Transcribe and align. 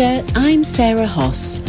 I'm 0.00 0.62
Sarah 0.62 1.08
Hoss. 1.08 1.60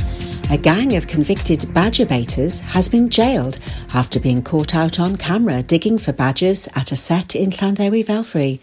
A 0.51 0.57
gang 0.57 0.95
of 0.95 1.07
convicted 1.07 1.73
badger 1.73 2.05
baiters 2.05 2.59
has 2.59 2.87
been 2.87 3.09
jailed 3.09 3.57
after 3.95 4.19
being 4.19 4.43
caught 4.43 4.75
out 4.75 4.99
on 4.99 5.17
camera 5.17 5.63
digging 5.63 5.97
for 5.97 6.13
badgers 6.13 6.67
at 6.75 6.91
a 6.91 6.95
set 6.95 7.35
in 7.35 7.49
Llanddewi 7.49 8.05
Velfrey. 8.05 8.59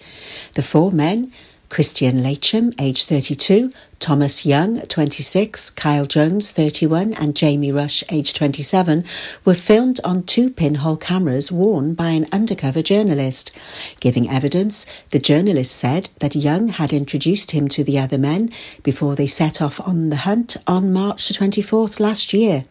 The 0.52 0.62
four 0.62 0.92
men, 0.92 1.32
Christian 1.68 2.22
Lacham, 2.22 2.74
age 2.80 3.04
32, 3.04 3.72
Thomas 3.98 4.46
Young, 4.46 4.80
26, 4.82 5.70
Kyle 5.70 6.06
Jones, 6.06 6.50
31, 6.50 7.14
and 7.14 7.34
Jamie 7.34 7.72
Rush, 7.72 8.04
age 8.08 8.34
27, 8.34 9.04
were 9.44 9.54
filmed 9.54 10.00
on 10.04 10.22
two 10.22 10.50
pinhole 10.50 10.96
cameras 10.96 11.50
worn 11.50 11.94
by 11.94 12.10
an 12.10 12.26
undercover 12.32 12.82
journalist. 12.82 13.52
Giving 14.00 14.30
evidence, 14.30 14.86
the 15.10 15.18
journalist 15.18 15.74
said 15.74 16.08
that 16.20 16.36
Young 16.36 16.68
had 16.68 16.92
introduced 16.92 17.50
him 17.50 17.68
to 17.68 17.82
the 17.82 17.98
other 17.98 18.18
men 18.18 18.50
before 18.82 19.16
they 19.16 19.26
set 19.26 19.60
off 19.60 19.80
on 19.80 20.10
the 20.10 20.16
hunt 20.16 20.56
on 20.66 20.92
March 20.92 21.28
the 21.28 21.34
24th 21.34 21.98
last 21.98 22.32
year. 22.32 22.64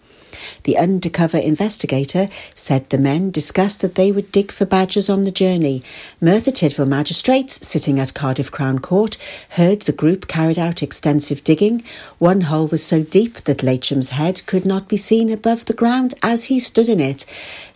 The 0.64 0.78
undercover 0.78 1.38
investigator 1.38 2.30
said 2.54 2.90
the 2.90 2.98
men 2.98 3.32
discussed 3.32 3.82
that 3.82 3.96
they 3.96 4.12
would 4.12 4.32
dig 4.32 4.52
for 4.52 4.66
badgers 4.66 5.10
on 5.10 5.24
the 5.24 5.32
journey. 5.32 5.84
Merthyr 6.22 6.52
Tydfil 6.52 6.88
magistrates 6.88 7.66
sitting 7.68 8.00
at 8.00 8.14
Cardiff 8.14 8.52
Crown 8.52 8.80
Court 8.80 9.18
heard 9.50 9.82
the 9.82 9.92
group 9.92 10.28
carried 10.28 10.60
out 10.60 10.84
extensive 10.84 11.44
digging. 11.44 11.84
One 12.20 12.42
hole 12.42 12.68
was 12.68 12.86
so 12.86 13.04
deep 13.04 13.44
that 13.44 13.64
Lacham's 13.64 14.10
head 14.10 14.46
could 14.46 14.66
not 14.66 14.88
be 14.88 14.98
seen 14.98 15.30
above 15.30 15.66
the 15.66 15.74
ground 15.74 16.14
as 16.22 16.46
he 16.46 16.60
stood 16.60 16.90
in 16.90 17.00
it. 17.00 17.26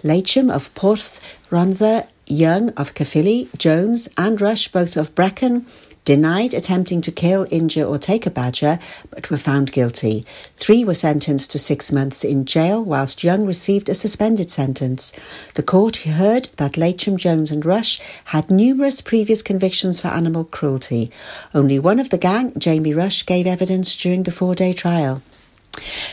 Lacham 0.03 0.49
of 0.49 0.73
Porth 0.75 1.19
Rhondda, 1.49 2.07
Young 2.27 2.69
of 2.71 2.93
Caerphilly, 2.93 3.49
Jones 3.57 4.07
and 4.15 4.39
Rush, 4.39 4.67
both 4.67 4.95
of 4.95 5.15
Brecon, 5.15 5.65
denied 6.09 6.55
attempting 6.55 7.01
to 7.01 7.11
kill, 7.11 7.45
injure, 7.51 7.85
or 7.85 7.99
take 7.99 8.25
a 8.25 8.31
badger, 8.31 8.79
but 9.11 9.29
were 9.29 9.37
found 9.37 9.71
guilty. 9.71 10.25
Three 10.55 10.83
were 10.83 10.95
sentenced 10.95 11.51
to 11.51 11.59
six 11.59 11.91
months 11.91 12.23
in 12.23 12.45
jail, 12.45 12.83
whilst 12.83 13.23
Young 13.23 13.45
received 13.45 13.89
a 13.89 13.93
suspended 13.93 14.49
sentence. 14.49 15.13
The 15.53 15.61
court 15.61 15.97
heard 15.97 16.49
that 16.57 16.77
Lacham, 16.77 17.15
Jones, 17.15 17.51
and 17.51 17.63
Rush 17.63 18.01
had 18.33 18.49
numerous 18.49 19.01
previous 19.01 19.43
convictions 19.43 19.99
for 19.99 20.07
animal 20.07 20.45
cruelty. 20.45 21.11
Only 21.53 21.77
one 21.77 21.99
of 21.99 22.09
the 22.09 22.17
gang, 22.17 22.57
Jamie 22.57 22.95
Rush, 22.95 23.23
gave 23.23 23.45
evidence 23.45 23.95
during 23.95 24.23
the 24.23 24.31
four 24.31 24.55
day 24.55 24.73
trial. 24.73 25.21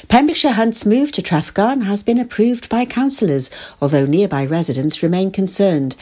Pembrokeshire 0.08 0.52
Hunt's 0.52 0.84
move 0.84 1.10
to 1.12 1.22
Trafgarn 1.22 1.84
has 1.84 2.02
been 2.02 2.18
approved 2.18 2.68
by 2.68 2.84
councillors, 2.84 3.50
although 3.80 4.04
nearby 4.04 4.44
residents 4.44 5.02
remain 5.02 5.30
concerned. 5.30 5.96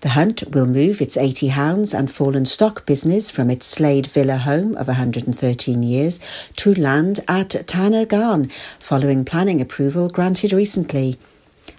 The 0.00 0.10
Hunt 0.10 0.44
will 0.54 0.66
move 0.66 1.02
its 1.02 1.16
80 1.16 1.48
hounds 1.48 1.92
and 1.92 2.08
fallen 2.08 2.46
stock 2.46 2.86
business 2.86 3.32
from 3.32 3.50
its 3.50 3.66
Slade 3.66 4.06
Villa 4.06 4.36
home 4.36 4.76
of 4.76 4.86
113 4.86 5.82
years 5.82 6.20
to 6.54 6.72
land 6.74 7.18
at 7.26 7.66
Tanner 7.66 8.04
Garn, 8.04 8.48
following 8.78 9.24
planning 9.24 9.60
approval 9.60 10.08
granted 10.08 10.52
recently. 10.52 11.18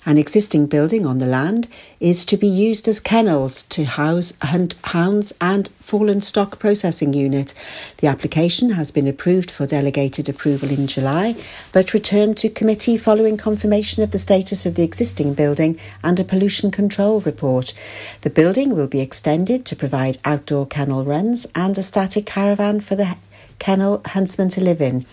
An 0.09 0.17
existing 0.17 0.65
building 0.65 1.05
on 1.05 1.19
the 1.19 1.27
land 1.27 1.67
is 1.99 2.25
to 2.25 2.35
be 2.35 2.47
used 2.47 2.87
as 2.87 2.99
kennels 2.99 3.61
to 3.69 3.83
house 3.83 4.33
hunt 4.41 4.73
hounds 4.85 5.35
and 5.39 5.69
fallen 5.81 6.19
stock 6.19 6.57
processing 6.57 7.13
unit. 7.13 7.53
The 7.97 8.07
application 8.07 8.71
has 8.71 8.89
been 8.89 9.07
approved 9.07 9.51
for 9.51 9.67
delegated 9.67 10.27
approval 10.27 10.71
in 10.71 10.87
July, 10.87 11.35
but 11.71 11.93
returned 11.93 12.37
to 12.37 12.49
committee 12.49 12.97
following 12.97 13.37
confirmation 13.37 14.01
of 14.01 14.09
the 14.09 14.17
status 14.17 14.65
of 14.65 14.73
the 14.73 14.81
existing 14.81 15.35
building 15.35 15.79
and 16.03 16.19
a 16.19 16.23
pollution 16.23 16.71
control 16.71 17.21
report. 17.21 17.75
The 18.21 18.31
building 18.31 18.73
will 18.73 18.87
be 18.87 19.01
extended 19.01 19.63
to 19.67 19.75
provide 19.75 20.17
outdoor 20.25 20.65
kennel 20.65 21.03
runs 21.03 21.45
and 21.53 21.77
a 21.77 21.83
static 21.83 22.25
caravan 22.25 22.79
for 22.79 22.95
the 22.95 23.15
kennel 23.59 24.01
huntsmen 24.05 24.49
to 24.49 24.61
live 24.61 24.81
in. 24.81 25.05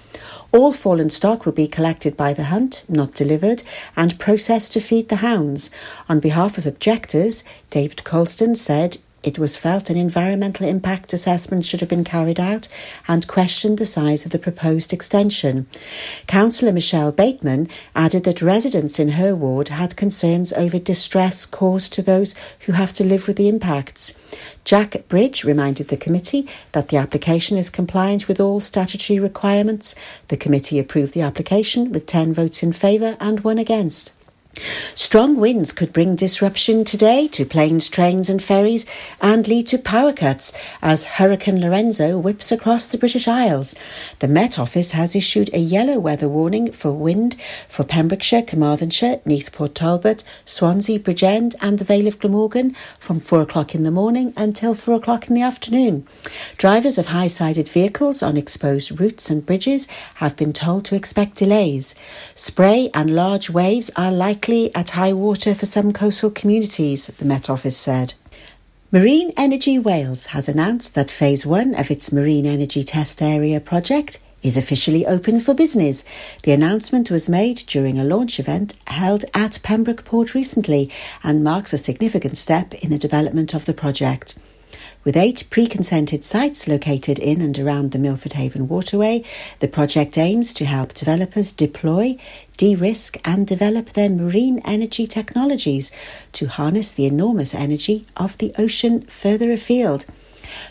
All 0.52 0.72
fallen 0.72 1.10
stock 1.10 1.44
will 1.44 1.52
be 1.52 1.68
collected 1.68 2.16
by 2.16 2.32
the 2.32 2.44
hunt, 2.44 2.84
not 2.88 3.12
delivered, 3.12 3.62
and 3.94 4.18
processed 4.18 4.72
to 4.72 4.80
feed 4.80 5.08
the 5.08 5.16
hounds. 5.16 5.70
On 6.08 6.20
behalf 6.20 6.56
of 6.56 6.66
objectors, 6.66 7.44
David 7.70 8.04
Colston 8.04 8.54
said 8.54 8.98
it 9.26 9.40
was 9.40 9.56
felt 9.56 9.90
an 9.90 9.96
environmental 9.96 10.68
impact 10.68 11.12
assessment 11.12 11.64
should 11.64 11.80
have 11.80 11.88
been 11.88 12.04
carried 12.04 12.38
out 12.38 12.68
and 13.08 13.26
questioned 13.26 13.76
the 13.76 13.84
size 13.84 14.24
of 14.24 14.30
the 14.30 14.38
proposed 14.38 14.92
extension. 14.92 15.66
Councillor 16.28 16.72
Michelle 16.72 17.10
Bateman 17.10 17.68
added 17.96 18.22
that 18.22 18.40
residents 18.40 19.00
in 19.00 19.08
her 19.10 19.34
ward 19.34 19.68
had 19.68 19.96
concerns 19.96 20.52
over 20.52 20.78
distress 20.78 21.44
caused 21.44 21.92
to 21.92 22.02
those 22.02 22.36
who 22.60 22.72
have 22.72 22.92
to 22.92 23.02
live 23.02 23.26
with 23.26 23.36
the 23.36 23.48
impacts. 23.48 24.16
Jack 24.64 25.08
Bridge 25.08 25.42
reminded 25.42 25.88
the 25.88 25.96
committee 25.96 26.48
that 26.70 26.88
the 26.88 26.96
application 26.96 27.58
is 27.58 27.68
compliant 27.68 28.28
with 28.28 28.38
all 28.38 28.60
statutory 28.60 29.18
requirements. 29.18 29.96
The 30.28 30.36
committee 30.36 30.78
approved 30.78 31.14
the 31.14 31.22
application 31.22 31.90
with 31.90 32.06
10 32.06 32.32
votes 32.32 32.62
in 32.62 32.72
favour 32.72 33.16
and 33.18 33.40
one 33.40 33.58
against. 33.58 34.12
Strong 34.94 35.36
winds 35.36 35.72
could 35.72 35.92
bring 35.92 36.16
disruption 36.16 36.84
today 36.84 37.28
to 37.28 37.44
planes, 37.44 37.88
trains, 37.88 38.30
and 38.30 38.42
ferries 38.42 38.86
and 39.20 39.46
lead 39.46 39.66
to 39.66 39.78
power 39.78 40.12
cuts 40.12 40.52
as 40.80 41.04
Hurricane 41.04 41.60
Lorenzo 41.60 42.18
whips 42.18 42.50
across 42.50 42.86
the 42.86 42.98
British 42.98 43.28
Isles. 43.28 43.74
The 44.20 44.28
Met 44.28 44.58
Office 44.58 44.92
has 44.92 45.14
issued 45.14 45.50
a 45.52 45.58
yellow 45.58 45.98
weather 45.98 46.28
warning 46.28 46.72
for 46.72 46.92
wind 46.92 47.36
for 47.68 47.84
Pembrokeshire, 47.84 48.42
Carmarthenshire, 48.42 49.20
Neath 49.24 49.52
Port 49.52 49.74
Talbot, 49.74 50.24
Swansea, 50.44 50.98
Bridgend, 50.98 51.54
and 51.60 51.78
the 51.78 51.84
Vale 51.84 52.08
of 52.08 52.18
Glamorgan 52.18 52.74
from 52.98 53.20
4 53.20 53.42
o'clock 53.42 53.74
in 53.74 53.82
the 53.82 53.90
morning 53.90 54.32
until 54.36 54.74
4 54.74 54.94
o'clock 54.94 55.28
in 55.28 55.34
the 55.34 55.42
afternoon. 55.42 56.06
Drivers 56.56 56.98
of 56.98 57.06
high 57.06 57.26
sided 57.26 57.68
vehicles 57.68 58.22
on 58.22 58.36
exposed 58.36 58.98
routes 59.00 59.28
and 59.30 59.44
bridges 59.44 59.86
have 60.16 60.36
been 60.36 60.52
told 60.52 60.84
to 60.86 60.94
expect 60.94 61.36
delays. 61.36 61.94
Spray 62.34 62.90
and 62.94 63.14
large 63.14 63.50
waves 63.50 63.90
are 63.96 64.10
likely 64.10 64.45
at 64.46 64.90
high 64.90 65.12
water 65.12 65.56
for 65.56 65.66
some 65.66 65.92
coastal 65.92 66.30
communities, 66.30 67.08
the 67.08 67.24
Met 67.24 67.50
Office 67.50 67.76
said. 67.76 68.14
Marine 68.92 69.32
Energy 69.36 69.76
Wales 69.76 70.26
has 70.26 70.48
announced 70.48 70.94
that 70.94 71.10
Phase 71.10 71.44
1 71.44 71.74
of 71.74 71.90
its 71.90 72.12
Marine 72.12 72.46
Energy 72.46 72.84
Test 72.84 73.20
Area 73.20 73.58
project 73.58 74.20
is 74.44 74.56
officially 74.56 75.04
open 75.04 75.40
for 75.40 75.52
business. 75.52 76.04
The 76.44 76.52
announcement 76.52 77.10
was 77.10 77.28
made 77.28 77.64
during 77.66 77.98
a 77.98 78.04
launch 78.04 78.38
event 78.38 78.76
held 78.86 79.24
at 79.34 79.58
Pembroke 79.64 80.04
Port 80.04 80.32
recently 80.32 80.92
and 81.24 81.42
marks 81.42 81.72
a 81.72 81.78
significant 81.78 82.36
step 82.36 82.72
in 82.74 82.90
the 82.90 82.98
development 82.98 83.52
of 83.52 83.64
the 83.66 83.74
project. 83.74 84.38
With 85.06 85.16
eight 85.16 85.44
pre 85.50 85.68
consented 85.68 86.24
sites 86.24 86.66
located 86.66 87.20
in 87.20 87.40
and 87.40 87.56
around 87.56 87.92
the 87.92 87.98
Milford 87.98 88.32
Haven 88.32 88.66
waterway, 88.66 89.22
the 89.60 89.68
project 89.68 90.18
aims 90.18 90.52
to 90.54 90.64
help 90.64 90.94
developers 90.94 91.52
deploy, 91.52 92.16
de 92.56 92.74
risk, 92.74 93.16
and 93.24 93.46
develop 93.46 93.90
their 93.90 94.10
marine 94.10 94.60
energy 94.64 95.06
technologies 95.06 95.92
to 96.32 96.48
harness 96.48 96.90
the 96.90 97.06
enormous 97.06 97.54
energy 97.54 98.04
of 98.16 98.38
the 98.38 98.52
ocean 98.58 99.02
further 99.02 99.52
afield. 99.52 100.06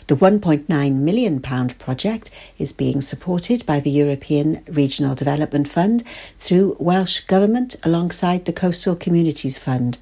The 0.06 0.16
£1.9 0.16 0.92
million 0.92 1.40
project 1.40 2.30
is 2.58 2.74
being 2.74 3.00
supported 3.00 3.64
by 3.64 3.80
the 3.80 3.90
European 3.90 4.62
Regional 4.68 5.14
Development 5.14 5.66
Fund 5.66 6.02
through 6.36 6.76
Welsh 6.78 7.20
Government 7.20 7.76
alongside 7.82 8.44
the 8.44 8.52
Coastal 8.52 8.96
Communities 8.96 9.56
Fund. 9.56 9.96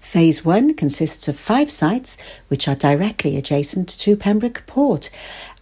Phase 0.00 0.44
1 0.44 0.74
consists 0.74 1.28
of 1.28 1.38
five 1.38 1.70
sites 1.70 2.16
which 2.48 2.66
are 2.68 2.74
directly 2.74 3.36
adjacent 3.36 3.88
to 4.00 4.16
Pembroke 4.16 4.64
Port 4.66 5.10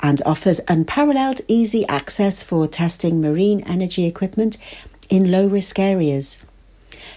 and 0.01 0.23
offers 0.25 0.61
unparalleled 0.69 1.41
easy 1.49 1.87
access 1.89 2.43
for 2.43 2.67
testing 2.67 3.21
marine 3.21 3.63
energy 3.67 4.07
equipment 4.07 4.57
in 5.09 5.31
low 5.31 5.47
risk 5.47 5.79
areas. 5.79 6.43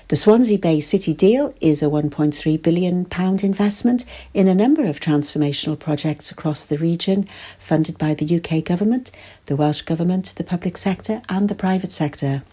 The 0.07 0.15
Swansea 0.15 0.59
Bay 0.59 0.79
City 0.79 1.13
deal 1.13 1.53
is 1.61 1.81
a 1.81 1.85
£1.3 1.85 2.61
billion 2.61 3.07
investment 3.43 4.05
in 4.33 4.47
a 4.47 4.55
number 4.55 4.85
of 4.85 4.99
transformational 4.99 5.79
projects 5.79 6.31
across 6.31 6.65
the 6.65 6.77
region, 6.77 7.27
funded 7.57 7.97
by 7.97 8.13
the 8.13 8.37
UK 8.37 8.63
Government, 8.63 9.11
the 9.45 9.55
Welsh 9.55 9.81
Government, 9.81 10.33
the 10.35 10.43
public 10.43 10.77
sector, 10.77 11.21
and 11.29 11.49
the 11.49 11.55
private 11.55 11.91
sector. 11.91 12.43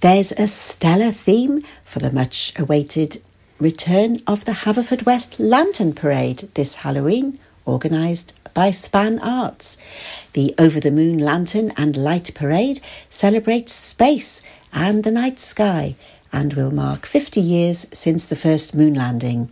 There's 0.00 0.32
a 0.32 0.46
stellar 0.46 1.10
theme 1.10 1.62
for 1.84 1.98
the 1.98 2.12
much 2.12 2.52
awaited 2.58 3.22
return 3.58 4.22
of 4.26 4.44
the 4.44 4.52
Haverfordwest 4.52 5.36
Lantern 5.38 5.92
Parade 5.92 6.48
this 6.54 6.76
Halloween, 6.76 7.38
organised 7.66 8.34
by 8.54 8.70
Span 8.70 9.18
Arts. 9.18 9.78
The 10.32 10.54
Over 10.58 10.80
the 10.80 10.90
Moon 10.90 11.18
Lantern 11.18 11.72
and 11.76 11.96
Light 11.96 12.32
Parade 12.34 12.80
celebrates 13.08 13.72
space 13.72 14.42
and 14.72 15.04
the 15.04 15.10
night 15.10 15.40
sky 15.40 15.96
and 16.32 16.54
will 16.54 16.70
mark 16.70 17.06
50 17.06 17.40
years 17.40 17.86
since 17.92 18.26
the 18.26 18.36
first 18.36 18.74
moon 18.74 18.94
landing. 18.94 19.50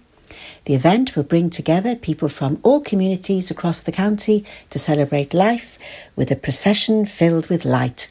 The 0.64 0.74
event 0.74 1.16
will 1.16 1.24
bring 1.24 1.50
together 1.50 1.96
people 1.96 2.28
from 2.28 2.58
all 2.62 2.80
communities 2.80 3.50
across 3.50 3.80
the 3.80 3.92
county 3.92 4.44
to 4.70 4.78
celebrate 4.78 5.32
life 5.32 5.78
with 6.14 6.30
a 6.30 6.36
procession 6.36 7.06
filled 7.06 7.48
with 7.48 7.64
light. 7.64 8.10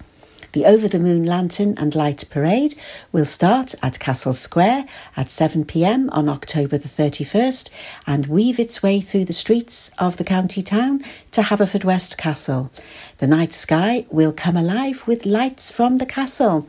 The 0.55 0.65
Over 0.65 0.87
the 0.87 0.99
Moon 0.99 1.25
Lantern 1.25 1.73
and 1.77 1.93
Light 1.93 2.23
Parade 2.29 2.75
will 3.11 3.25
start 3.25 3.75
at 3.83 3.99
Castle 3.99 4.31
Square 4.31 4.85
at 5.17 5.27
7pm 5.27 6.07
on 6.13 6.29
October 6.29 6.77
the 6.77 6.87
31st 6.87 7.69
and 8.07 8.27
weave 8.27 8.57
its 8.57 8.81
way 8.81 9.01
through 9.01 9.25
the 9.25 9.33
streets 9.33 9.91
of 9.99 10.15
the 10.15 10.23
county 10.23 10.61
town 10.61 11.03
to 11.31 11.41
Haverfordwest 11.41 12.15
Castle. 12.15 12.71
The 13.17 13.27
night 13.27 13.51
sky 13.51 14.05
will 14.09 14.31
come 14.31 14.55
alive 14.55 15.05
with 15.05 15.25
lights 15.25 15.71
from 15.71 15.97
the 15.97 16.05
castle. 16.05 16.65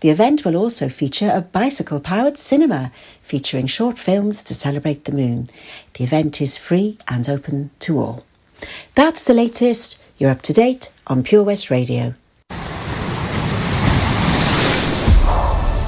The 0.00 0.08
event 0.08 0.46
will 0.46 0.56
also 0.56 0.88
feature 0.88 1.30
a 1.30 1.42
bicycle 1.42 2.00
powered 2.00 2.38
cinema 2.38 2.90
featuring 3.20 3.66
short 3.66 3.98
films 3.98 4.42
to 4.44 4.54
celebrate 4.54 5.04
the 5.04 5.12
moon. 5.12 5.50
The 5.92 6.04
event 6.04 6.40
is 6.40 6.56
free 6.56 6.96
and 7.06 7.28
open 7.28 7.68
to 7.80 7.98
all. 7.98 8.24
That's 8.94 9.22
the 9.22 9.34
latest. 9.34 9.98
You're 10.16 10.30
up 10.30 10.40
to 10.40 10.54
date 10.54 10.90
on 11.06 11.22
Pure 11.22 11.44
West 11.44 11.70
Radio. 11.70 12.14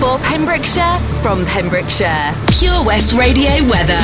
For 0.00 0.18
Pembrokeshire, 0.18 0.98
from 1.22 1.46
Pembrokeshire. 1.46 2.34
Pure 2.58 2.84
West 2.84 3.14
Radio 3.14 3.48
weather. 3.66 3.98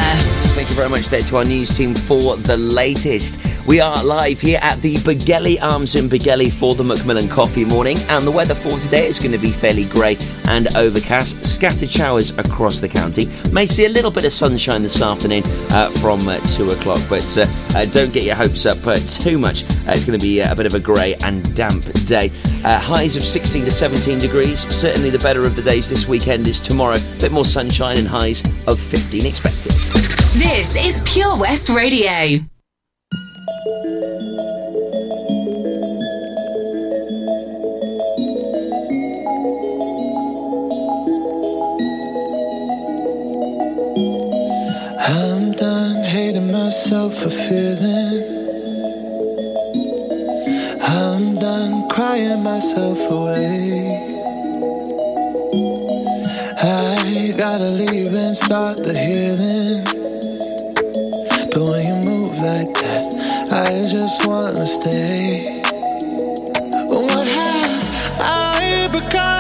Thank 0.55 0.71
you 0.71 0.75
very 0.75 0.89
much 0.89 1.09
there 1.09 1.21
to 1.21 1.37
our 1.37 1.45
news 1.45 1.77
team 1.77 1.95
for 1.95 2.37
the 2.37 2.57
latest. 2.57 3.39
We 3.67 3.81
are 3.81 4.03
live 4.03 4.41
here 4.41 4.59
at 4.61 4.83
the 4.83 4.97
Begelly 4.97 5.57
Arms 5.63 5.95
in 5.95 6.09
Begelly 6.09 6.53
for 6.53 6.75
the 6.75 6.83
Macmillan 6.83 7.29
Coffee 7.29 7.65
Morning, 7.65 7.97
and 8.09 8.25
the 8.25 8.31
weather 8.31 8.57
for 8.57 8.77
today 8.81 9.07
is 9.07 9.21
going 9.21 9.31
to 9.31 9.39
be 9.39 9.51
fairly 9.51 9.85
grey 9.85 10.19
and 10.49 10.75
overcast. 10.77 11.47
Scattered 11.47 11.89
showers 11.89 12.37
across 12.39 12.81
the 12.81 12.89
county. 12.89 13.29
May 13.53 13.67
see 13.67 13.87
a 13.87 13.89
little 13.89 14.11
bit 14.11 14.25
of 14.25 14.33
sunshine 14.33 14.83
this 14.83 15.01
afternoon 15.01 15.45
uh, 15.71 15.91
from 15.93 16.27
uh, 16.27 16.39
2 16.49 16.71
o'clock, 16.71 17.01
but 17.09 17.39
uh, 17.39 17.47
uh 17.75 17.85
don't 17.87 18.13
get 18.13 18.25
your 18.25 18.35
hopes 18.35 18.67
up 18.67 18.85
uh, 18.85 18.97
too 18.97 19.39
much. 19.39 19.63
Uh, 19.63 19.93
it's 19.93 20.05
going 20.05 20.19
to 20.19 20.23
be 20.23 20.41
a 20.41 20.55
bit 20.57 20.67
of 20.67 20.75
a 20.75 20.81
grey 20.81 21.15
and 21.25 21.55
damp 21.55 21.85
day. 22.07 22.29
highs 22.65 23.17
of 23.17 23.23
16 23.23 23.65
to 23.65 23.71
17 23.71 24.19
degrees. 24.19 24.59
Certainly 24.75 25.11
the 25.11 25.21
better 25.21 25.47
of 25.47 25.55
the 25.55 25.63
days 25.83 25.89
this 25.89 26.09
weekend 26.09 26.47
is 26.47 26.61
tomorrow. 26.61 26.95
A 26.97 27.21
bit 27.21 27.33
more 27.33 27.45
sunshine 27.45 27.99
and 27.99 28.07
highs 28.07 28.43
of 28.67 28.79
15 28.79 29.27
expected. 29.27 29.73
This 30.33 30.77
is 30.77 31.03
Pure 31.13 31.39
West 31.39 31.69
Radio. 31.69 32.39
I'm 45.09 45.53
done 45.53 46.05
hating 46.05 46.53
myself 46.53 47.15
for 47.19 47.31
feeling. 47.31 48.23
I'm 50.83 51.37
done 51.37 51.89
crying 51.89 52.43
myself 52.43 52.99
away. 53.11 53.82
Gotta 57.49 57.75
leave 57.75 58.15
and 58.15 58.37
start 58.37 58.77
the 58.77 58.97
healing. 58.97 59.83
But 61.51 61.69
when 61.69 61.87
you 61.89 62.09
move 62.09 62.37
like 62.37 62.73
that, 62.75 63.51
I 63.51 63.83
just 63.83 64.25
wanna 64.25 64.65
stay. 64.65 65.61
What 66.87 67.27
have 67.27 68.21
I 68.21 68.89
become? 68.93 69.32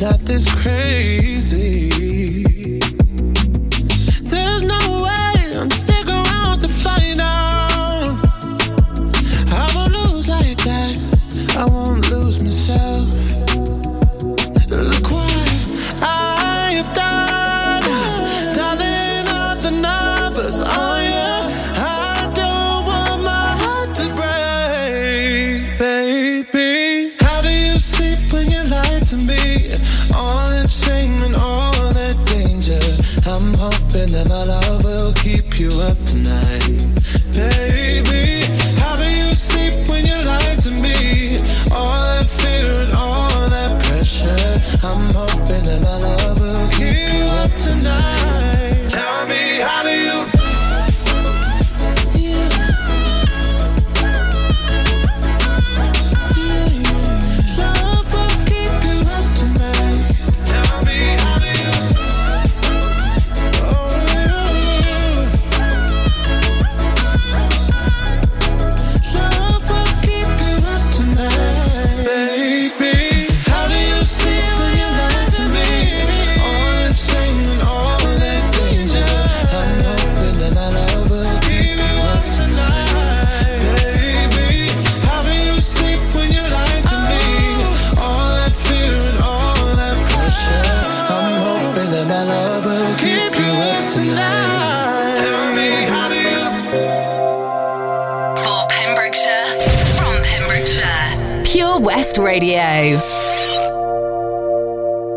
Not 0.00 0.18
this 0.24 0.52
crazy. 0.62 2.59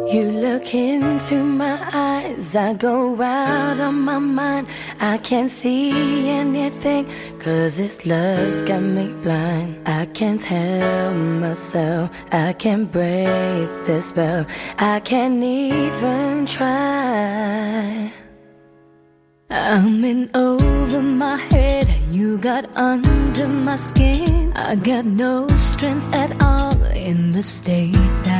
You 0.05 0.31
look 0.31 0.75
into 0.75 1.43
my 1.43 1.79
eyes, 1.93 2.55
I 2.55 2.73
go 2.73 3.21
out 3.21 3.79
of 3.79 3.93
my 3.93 4.19
mind. 4.19 4.67
I 4.99 5.17
can't 5.17 5.49
see 5.49 6.29
anything, 6.29 7.07
cause 7.39 7.77
this 7.77 8.05
love's 8.05 8.61
got 8.63 8.81
me 8.81 9.13
blind. 9.23 9.87
I 9.87 10.05
can't 10.07 10.43
help 10.43 11.15
myself, 11.15 12.11
I 12.31 12.53
can't 12.53 12.91
break 12.91 13.69
the 13.85 14.01
spell, 14.01 14.45
I 14.77 14.99
can't 14.99 15.41
even 15.41 16.45
try. 16.47 18.11
I'm 19.49 20.03
in 20.03 20.29
over 20.35 21.01
my 21.01 21.37
head, 21.37 21.87
you 22.11 22.37
got 22.37 22.75
under 22.75 23.47
my 23.47 23.77
skin. 23.77 24.51
I 24.55 24.75
got 24.75 25.05
no 25.05 25.47
strength 25.57 26.13
at 26.13 26.43
all 26.43 26.75
in 26.91 27.31
the 27.31 27.41
state 27.41 27.93
that. 27.93 28.32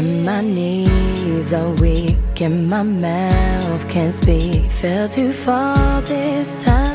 And 0.00 0.24
my 0.24 0.40
knees 0.40 1.52
are 1.52 1.72
weak, 1.72 2.40
and 2.40 2.70
my 2.70 2.82
mouth 2.82 3.86
can't 3.86 4.14
speak. 4.14 4.70
Fell 4.70 5.06
too 5.06 5.30
far 5.30 6.00
this 6.00 6.64
time. 6.64 6.89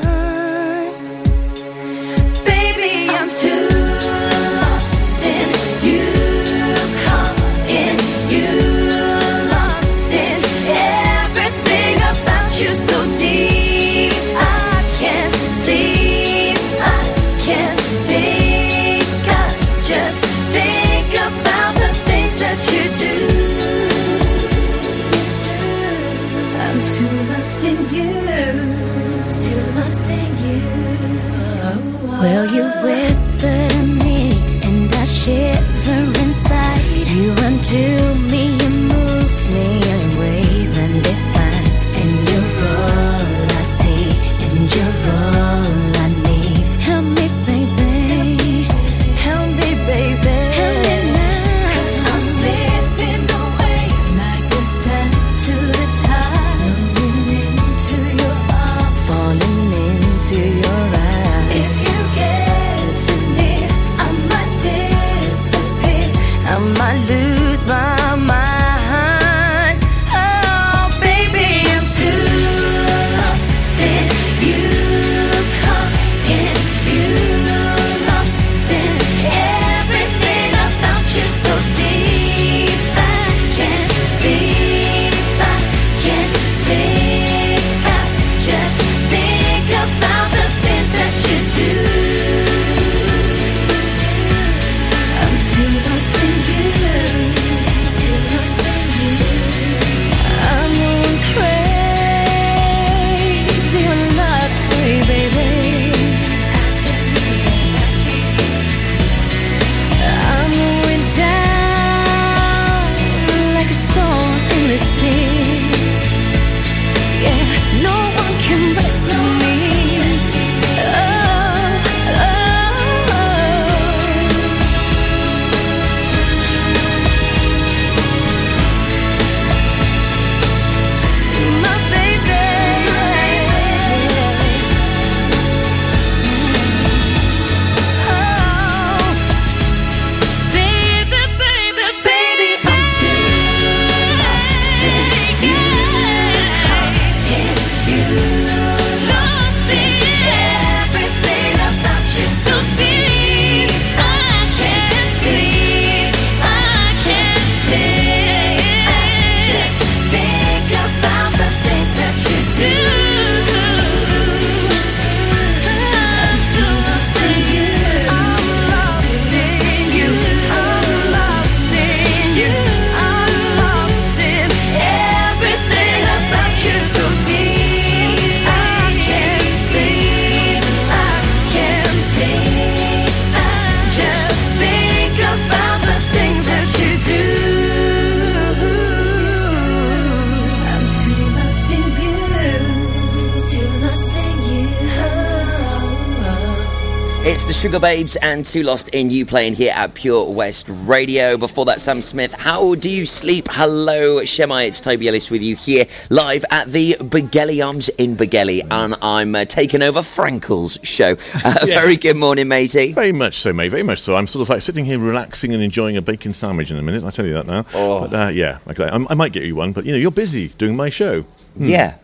It's 197.28 197.44
the 197.44 197.54
Sugababes 197.54 198.16
and 198.22 198.46
Too 198.46 198.62
Lost 198.62 198.90
in 198.90 199.10
You 199.10 199.26
playing 199.26 199.56
here 199.56 199.74
at 199.76 199.96
Pure 199.96 200.30
West 200.30 200.68
Radio. 200.70 201.38
Before 201.38 201.66
that, 201.66 201.82
Sam 201.82 202.00
Smith, 202.00 202.36
How 202.36 202.76
Do 202.76 202.88
You 202.88 203.08
Sleep? 203.08 203.48
Hello, 203.50 204.18
Shemai, 204.18 204.68
it's 204.68 204.80
Toby 204.80 205.08
Ellis 205.08 205.32
with 205.32 205.42
you 205.42 205.56
here 205.56 205.86
live 206.12 206.46
at 206.52 206.68
the 206.68 206.94
Begelly 207.00 207.66
Arms 207.66 207.90
in 207.90 208.16
Begelly, 208.16 208.62
and 208.70 208.94
I'm 209.02 209.34
uh, 209.34 209.46
taking 209.46 209.82
over 209.82 210.02
Frankel's 210.02 210.78
show. 210.84 211.18
Uh, 211.44 211.66
Very 211.66 211.98
good 211.98 212.16
morning, 212.16 212.48
matey. 212.48 212.92
Very 212.94 213.12
much 213.12 213.40
so, 213.40 213.54
mate. 213.54 213.70
Very 213.70 213.84
much 213.84 214.00
so. 214.00 214.16
I'm 214.16 214.28
sort 214.28 214.44
of 214.44 214.50
like 214.50 214.62
sitting 214.62 214.86
here 214.86 215.00
relaxing 215.00 215.54
and 215.54 215.62
enjoying 215.62 215.98
a 215.98 216.02
bacon 216.02 216.34
sandwich 216.34 216.70
in 216.70 216.78
a 216.78 216.82
minute. 216.82 217.04
I'll 217.04 217.12
tell 217.12 217.26
you 217.26 217.34
that 217.34 217.48
now. 217.48 217.66
Oh. 217.74 218.02
But 218.02 218.14
uh, 218.14 218.30
yeah, 218.30 218.60
like. 218.66 218.80
I, 218.80 218.88
I 219.10 219.14
might 219.16 219.32
get 219.32 219.44
you 219.44 219.56
one, 219.56 219.74
but 219.74 219.86
you 219.86 219.92
know, 219.92 219.98
you're 219.98 220.12
busy 220.12 220.50
doing 220.50 220.76
my 220.76 220.90
show. 220.90 221.26
Yeah. 221.56 221.98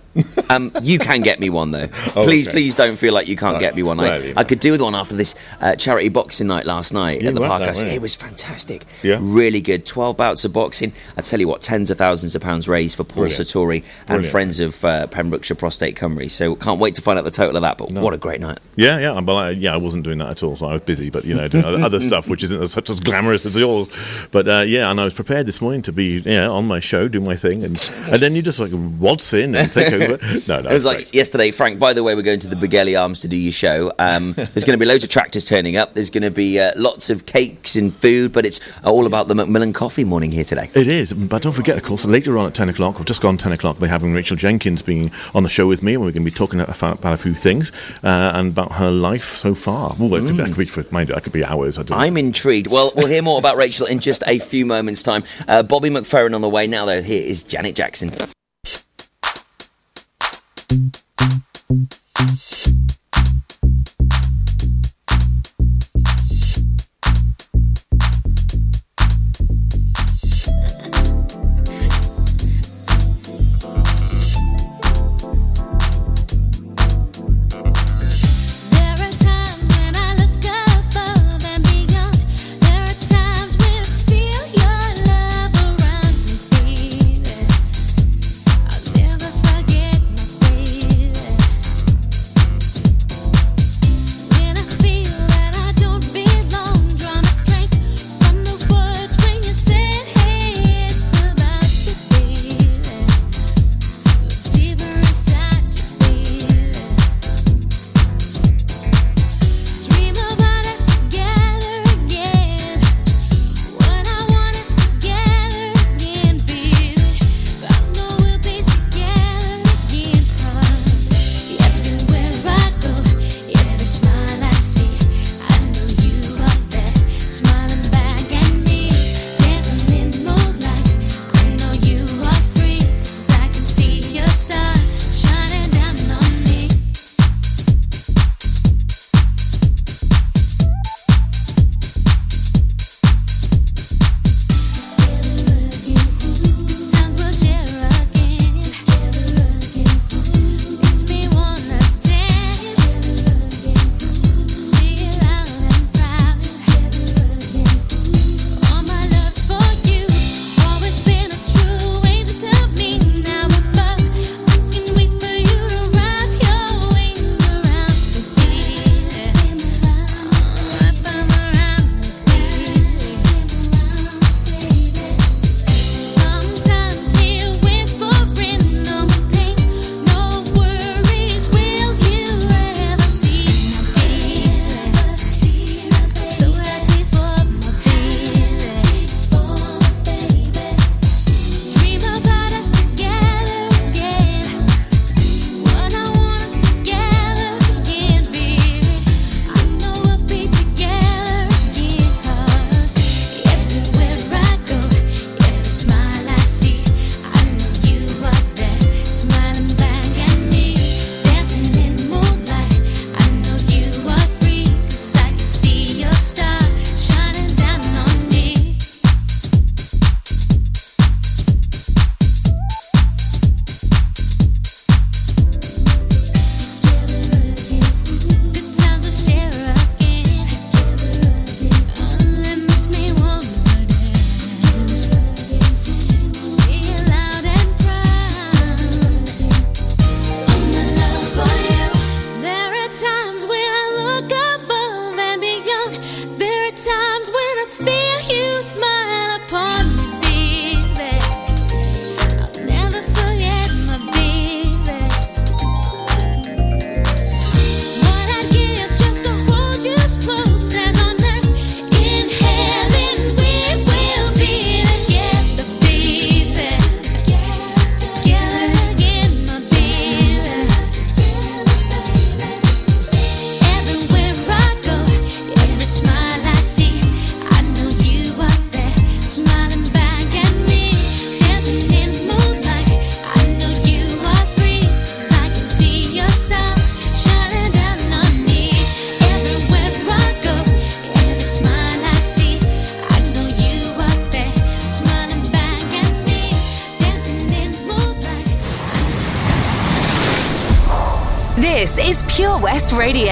Um, 0.49 0.71
you 0.81 0.99
can 0.99 1.21
get 1.21 1.39
me 1.39 1.49
one 1.49 1.71
though. 1.71 1.87
Oh, 2.13 2.25
please, 2.25 2.47
okay. 2.47 2.55
please 2.55 2.75
don't 2.75 2.97
feel 2.97 3.13
like 3.13 3.27
you 3.29 3.37
can't 3.37 3.59
get 3.59 3.73
me 3.75 3.83
one. 3.83 3.99
I, 3.99 4.33
I 4.35 4.43
could 4.43 4.59
do 4.59 4.71
with 4.71 4.81
one 4.81 4.95
after 4.95 5.15
this 5.15 5.33
uh, 5.61 5.75
charity 5.75 6.09
boxing 6.09 6.47
night 6.47 6.65
last 6.65 6.93
night 6.93 7.21
You 7.21 7.29
at 7.29 7.35
the 7.35 7.41
park. 7.41 7.61
there, 7.61 7.69
I 7.69 7.73
said, 7.73 7.83
weren't 7.85 7.93
you? 7.93 7.97
it 7.99 8.01
was 8.01 8.15
fantastic. 8.15 8.85
Yeah. 9.01 9.17
really 9.21 9.61
good. 9.61 9.85
Twelve 9.85 10.17
bouts 10.17 10.43
of 10.43 10.51
boxing. 10.51 10.91
I 11.15 11.21
tell 11.21 11.39
you 11.39 11.47
what, 11.47 11.61
tens 11.61 11.89
of 11.89 11.97
thousands 11.97 12.35
of 12.35 12.41
pounds 12.41 12.67
raised 12.67 12.97
for 12.97 13.05
Paul 13.05 13.23
Brilliant. 13.27 13.47
Satori 13.47 13.83
and 13.99 14.07
Brilliant. 14.07 14.31
friends 14.31 14.59
of 14.59 14.83
uh, 14.83 15.07
Pembrokeshire 15.07 15.55
Prostate 15.55 15.95
Cymru. 15.95 16.29
So 16.29 16.55
can't 16.55 16.79
wait 16.81 16.95
to 16.95 17.01
find 17.01 17.17
out 17.17 17.23
the 17.23 17.31
total 17.31 17.55
of 17.55 17.61
that. 17.61 17.77
But 17.77 17.91
what 17.91 18.13
a 18.13 18.17
great 18.17 18.41
night! 18.41 18.59
Yeah, 18.75 18.99
yeah. 18.99 19.17
Well, 19.19 19.37
I, 19.37 19.51
yeah, 19.51 19.73
I 19.73 19.77
wasn't 19.77 20.03
doing 20.03 20.17
that 20.17 20.29
at 20.31 20.43
all, 20.43 20.57
so 20.57 20.67
I 20.67 20.73
was 20.73 20.81
busy. 20.81 21.09
But 21.09 21.23
you 21.23 21.35
know, 21.35 21.47
doing 21.47 21.63
other 21.83 22.01
stuff 22.01 22.27
which 22.27 22.43
isn't 22.43 22.61
as, 22.61 22.73
such 22.73 22.89
as 22.89 22.99
glamorous 22.99 23.45
as 23.45 23.55
yours. 23.55 24.27
But 24.31 24.47
uh, 24.47 24.63
yeah, 24.67 24.91
and 24.91 24.99
I 24.99 25.05
was 25.05 25.13
prepared 25.13 25.45
this 25.45 25.61
morning 25.61 25.81
to 25.83 25.93
be 25.93 26.19
yeah 26.25 26.49
on 26.49 26.67
my 26.67 26.79
show, 26.79 27.07
do 27.07 27.21
my 27.21 27.35
thing, 27.35 27.63
and 27.63 27.77
and 28.11 28.21
then 28.21 28.35
you 28.35 28.41
just 28.41 28.59
like 28.59 28.71
waltz 28.73 29.31
in 29.33 29.55
and 29.55 29.71
take 29.71 29.93
a 29.93 30.00
No, 30.47 30.59
no. 30.59 30.69
It 30.69 30.73
was 30.73 30.85
like 30.85 31.13
yesterday, 31.13 31.51
Frank. 31.51 31.79
By 31.79 31.93
the 31.93 32.03
way, 32.03 32.15
we're 32.15 32.21
going 32.21 32.39
to 32.39 32.47
the 32.47 32.55
Begelly 32.55 32.99
Arms 32.99 33.21
to 33.21 33.27
do 33.27 33.37
your 33.37 33.51
show. 33.51 33.91
Um, 33.99 34.33
there's 34.35 34.63
going 34.63 34.77
to 34.77 34.83
be 34.83 34.85
loads 34.85 35.03
of 35.03 35.09
tractors 35.09 35.45
turning 35.45 35.77
up. 35.77 35.93
There's 35.93 36.09
going 36.09 36.23
to 36.23 36.31
be 36.31 36.59
uh, 36.59 36.71
lots 36.75 37.09
of 37.09 37.25
cakes 37.25 37.75
and 37.75 37.93
food, 37.93 38.31
but 38.31 38.45
it's 38.45 38.59
all 38.83 39.05
about 39.05 39.27
the 39.27 39.35
Macmillan 39.35 39.73
Coffee 39.73 40.03
morning 40.03 40.31
here 40.31 40.43
today. 40.43 40.69
It 40.73 40.87
is, 40.87 41.13
but 41.13 41.41
don't 41.41 41.51
forget, 41.51 41.77
of 41.77 41.83
course, 41.83 42.05
later 42.05 42.37
on 42.37 42.47
at 42.47 42.53
ten 42.53 42.69
o'clock, 42.69 42.97
We've 42.97 43.07
just 43.07 43.21
gone 43.21 43.37
ten 43.37 43.51
o'clock, 43.51 43.79
we're 43.79 43.87
having 43.87 44.13
Rachel 44.13 44.37
Jenkins 44.37 44.81
being 44.81 45.11
on 45.33 45.43
the 45.43 45.49
show 45.49 45.67
with 45.67 45.83
me, 45.83 45.93
and 45.93 46.01
we're 46.03 46.11
going 46.11 46.25
to 46.25 46.31
be 46.31 46.35
talking 46.35 46.59
about, 46.59 46.99
about 46.99 47.13
a 47.13 47.17
few 47.17 47.33
things 47.33 47.71
uh, 48.03 48.31
and 48.33 48.51
about 48.51 48.73
her 48.73 48.91
life 48.91 49.23
so 49.23 49.55
far. 49.55 49.95
Well, 49.97 50.09
that 50.09 50.47
could, 50.47 50.57
be 50.57 50.65
for 50.65 50.85
mind, 50.91 51.09
that 51.09 51.23
could 51.23 51.33
be 51.33 51.45
hours. 51.45 51.77
I 51.91 52.07
am 52.07 52.17
intrigued. 52.17 52.67
Well, 52.67 52.91
we'll 52.95 53.07
hear 53.07 53.21
more 53.21 53.39
about 53.39 53.57
Rachel 53.57 53.87
in 53.87 53.99
just 53.99 54.23
a 54.27 54.39
few 54.39 54.65
moments' 54.65 55.03
time. 55.03 55.23
Uh, 55.47 55.63
Bobby 55.63 55.89
McFerrin 55.89 56.35
on 56.35 56.41
the 56.41 56.49
way. 56.49 56.67
Now, 56.67 56.85
though, 56.85 57.01
here 57.01 57.23
is 57.23 57.43
Janet 57.43 57.75
Jackson. 57.75 58.11
Thank 60.71 61.01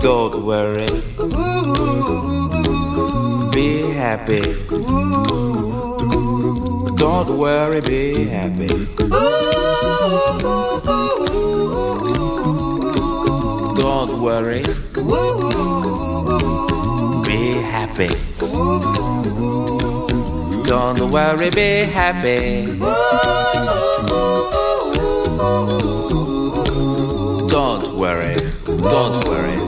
Don't 0.00 0.44
worry. 0.44 0.86
Be 3.52 3.82
happy. 3.94 4.40
Don't 6.96 7.36
worry, 7.36 7.80
be 7.80 8.24
happy. 8.24 8.68
Don't 13.74 14.22
worry. 14.22 14.62
Be 17.26 17.60
happy. 17.74 18.08
Don't 20.64 21.10
worry, 21.10 21.50
be 21.50 21.84
happy. 21.90 22.78
Don't 27.48 27.98
worry. 27.98 28.36
Don't 28.64 29.24
worry. 29.24 29.67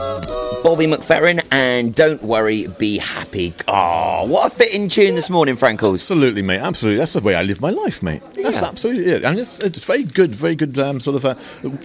Bobby 0.63 0.85
McFerrin 0.85 1.43
and 1.51 1.93
Don't 1.95 2.21
Worry, 2.21 2.67
Be 2.67 2.99
Happy. 2.99 3.51
Oh, 3.67 4.27
what 4.27 4.51
a 4.51 4.55
fitting 4.55 4.87
tune 4.89 5.15
this 5.15 5.27
morning, 5.27 5.55
Frankles. 5.55 6.01
Absolutely, 6.01 6.43
mate. 6.43 6.59
Absolutely. 6.59 6.99
That's 6.99 7.13
the 7.13 7.21
way 7.21 7.33
I 7.33 7.41
live 7.41 7.59
my 7.61 7.71
life, 7.71 8.03
mate. 8.03 8.21
That's 8.35 8.61
Yeah. 8.61 8.67
absolutely 8.67 9.05
it. 9.11 9.23
And 9.23 9.39
it's, 9.39 9.59
it's 9.59 9.83
very 9.85 10.03
good, 10.03 10.35
very 10.35 10.55
good 10.55 10.77
um, 10.77 10.99
sort 10.99 11.15
of 11.15 11.25
a 11.25 11.33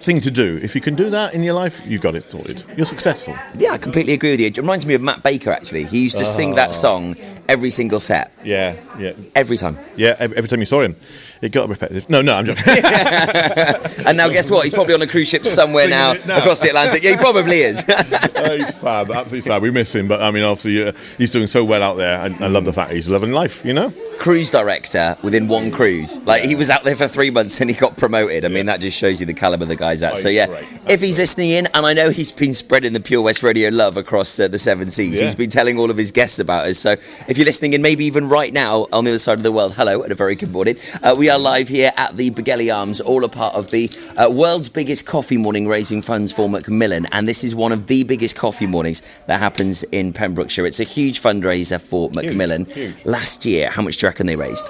thing 0.02 0.20
to 0.20 0.30
do. 0.30 0.60
If 0.62 0.74
you 0.74 0.82
can 0.82 0.94
do 0.94 1.08
that 1.08 1.32
in 1.32 1.42
your 1.42 1.54
life, 1.54 1.80
you've 1.86 2.02
got 2.02 2.14
it 2.16 2.24
sorted. 2.24 2.64
You're 2.76 2.84
successful. 2.84 3.34
Yeah, 3.56 3.70
I 3.72 3.78
completely 3.78 4.12
agree 4.12 4.32
with 4.32 4.40
you. 4.40 4.48
It 4.48 4.58
reminds 4.58 4.84
me 4.84 4.92
of 4.92 5.00
Matt 5.00 5.22
Baker, 5.22 5.50
actually. 5.50 5.84
He 5.84 6.00
used 6.02 6.18
to 6.18 6.24
sing 6.24 6.54
that 6.56 6.74
song 6.74 7.16
every 7.48 7.70
single 7.70 7.98
set, 8.00 8.30
Yeah, 8.44 8.74
yeah. 8.98 9.12
every 9.34 9.56
time. 9.56 9.78
Yeah, 9.96 10.16
every, 10.18 10.36
every 10.36 10.48
time 10.48 10.60
you 10.60 10.66
saw 10.66 10.82
him, 10.82 10.96
it 11.42 11.52
got 11.52 11.68
repetitive. 11.68 12.08
No, 12.08 12.22
no, 12.22 12.34
I'm 12.34 12.46
joking. 12.46 12.64
And 14.06 14.16
now, 14.16 14.28
guess 14.28 14.50
what? 14.50 14.62
He's 14.64 14.74
probably 14.74 14.94
on 14.94 15.02
a 15.02 15.06
cruise 15.06 15.28
ship 15.28 15.44
somewhere 15.44 15.88
now, 15.88 16.12
across 16.12 16.60
the 16.60 16.68
Atlantic. 16.68 17.02
Yeah, 17.02 17.12
he 17.12 17.16
probably 17.16 17.58
is. 17.60 17.84
Oh, 18.38 18.56
he's 18.56 18.70
fab, 18.70 19.10
absolutely 19.10 19.40
fab. 19.50 19.62
We 19.62 19.70
miss 19.72 19.92
him, 19.92 20.06
but 20.06 20.22
I 20.22 20.30
mean, 20.30 20.44
obviously, 20.44 20.86
uh, 20.86 20.92
he's 21.18 21.32
doing 21.32 21.48
so 21.48 21.64
well 21.64 21.82
out 21.82 21.96
there. 21.96 22.16
I, 22.20 22.26
I 22.26 22.46
love 22.46 22.64
the 22.64 22.72
fact 22.72 22.92
he's 22.92 23.08
loving 23.08 23.32
life, 23.32 23.64
you 23.64 23.72
know? 23.72 23.92
cruise 24.18 24.50
director 24.50 25.16
within 25.22 25.48
one 25.48 25.70
cruise. 25.70 26.18
Like 26.24 26.42
he 26.42 26.54
was 26.54 26.70
out 26.70 26.84
there 26.84 26.96
for 26.96 27.06
three 27.06 27.30
months 27.30 27.60
and 27.60 27.70
he 27.70 27.76
got 27.76 27.96
promoted. 27.96 28.44
I 28.44 28.48
mean, 28.48 28.66
that 28.66 28.80
just 28.80 28.98
shows 28.98 29.20
you 29.20 29.26
the 29.26 29.34
caliber 29.34 29.64
the 29.64 29.76
guy's 29.76 30.02
at. 30.02 30.12
Oh, 30.12 30.16
so 30.16 30.28
yeah, 30.28 30.46
if 30.88 31.00
he's 31.00 31.18
listening 31.18 31.50
in, 31.50 31.66
and 31.74 31.86
I 31.86 31.92
know 31.92 32.10
he's 32.10 32.32
been 32.32 32.54
spreading 32.54 32.92
the 32.92 33.00
Pure 33.00 33.22
West 33.22 33.42
Radio 33.42 33.68
love 33.68 33.96
across 33.96 34.38
uh, 34.40 34.48
the 34.48 34.58
seven 34.58 34.90
seas. 34.90 35.18
Yeah. 35.18 35.24
He's 35.24 35.34
been 35.34 35.50
telling 35.50 35.78
all 35.78 35.90
of 35.90 35.96
his 35.96 36.12
guests 36.12 36.38
about 36.38 36.66
us. 36.66 36.78
So 36.78 36.92
if 37.28 37.38
you're 37.38 37.44
listening 37.44 37.74
in, 37.74 37.82
maybe 37.82 38.04
even 38.04 38.28
right 38.28 38.52
now 38.52 38.86
on 38.92 39.04
the 39.04 39.10
other 39.10 39.18
side 39.18 39.38
of 39.38 39.42
the 39.42 39.52
world, 39.52 39.74
hello 39.74 40.02
and 40.02 40.12
a 40.12 40.14
very 40.14 40.34
good 40.34 40.52
morning. 40.52 40.76
Uh, 41.02 41.14
we 41.16 41.25
are 41.30 41.38
live 41.38 41.68
here 41.68 41.90
at 41.96 42.16
the 42.16 42.30
Begelly 42.30 42.74
Arms, 42.74 43.00
all 43.00 43.24
a 43.24 43.28
part 43.28 43.54
of 43.54 43.70
the 43.70 43.90
uh, 44.16 44.30
world's 44.30 44.68
biggest 44.68 45.06
coffee 45.06 45.36
morning, 45.36 45.66
raising 45.66 46.02
funds 46.02 46.30
for 46.30 46.48
Macmillan. 46.48 47.06
And 47.06 47.26
this 47.26 47.42
is 47.42 47.54
one 47.54 47.72
of 47.72 47.86
the 47.86 48.02
biggest 48.02 48.36
coffee 48.36 48.66
mornings 48.66 49.02
that 49.26 49.40
happens 49.40 49.82
in 49.84 50.12
Pembrokeshire. 50.12 50.66
It's 50.66 50.80
a 50.80 50.84
huge 50.84 51.20
fundraiser 51.20 51.80
for 51.80 52.10
Macmillan. 52.10 52.66
huge. 52.66 53.04
Last 53.04 53.44
year, 53.46 53.70
how 53.70 53.82
much 53.82 53.96
do 53.96 54.06
you 54.06 54.10
reckon 54.10 54.26
they 54.26 54.36
raised? 54.36 54.68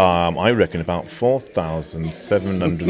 Um, 0.00 0.38
I 0.38 0.52
reckon 0.52 0.80
about 0.80 1.06
4,700. 1.06 2.78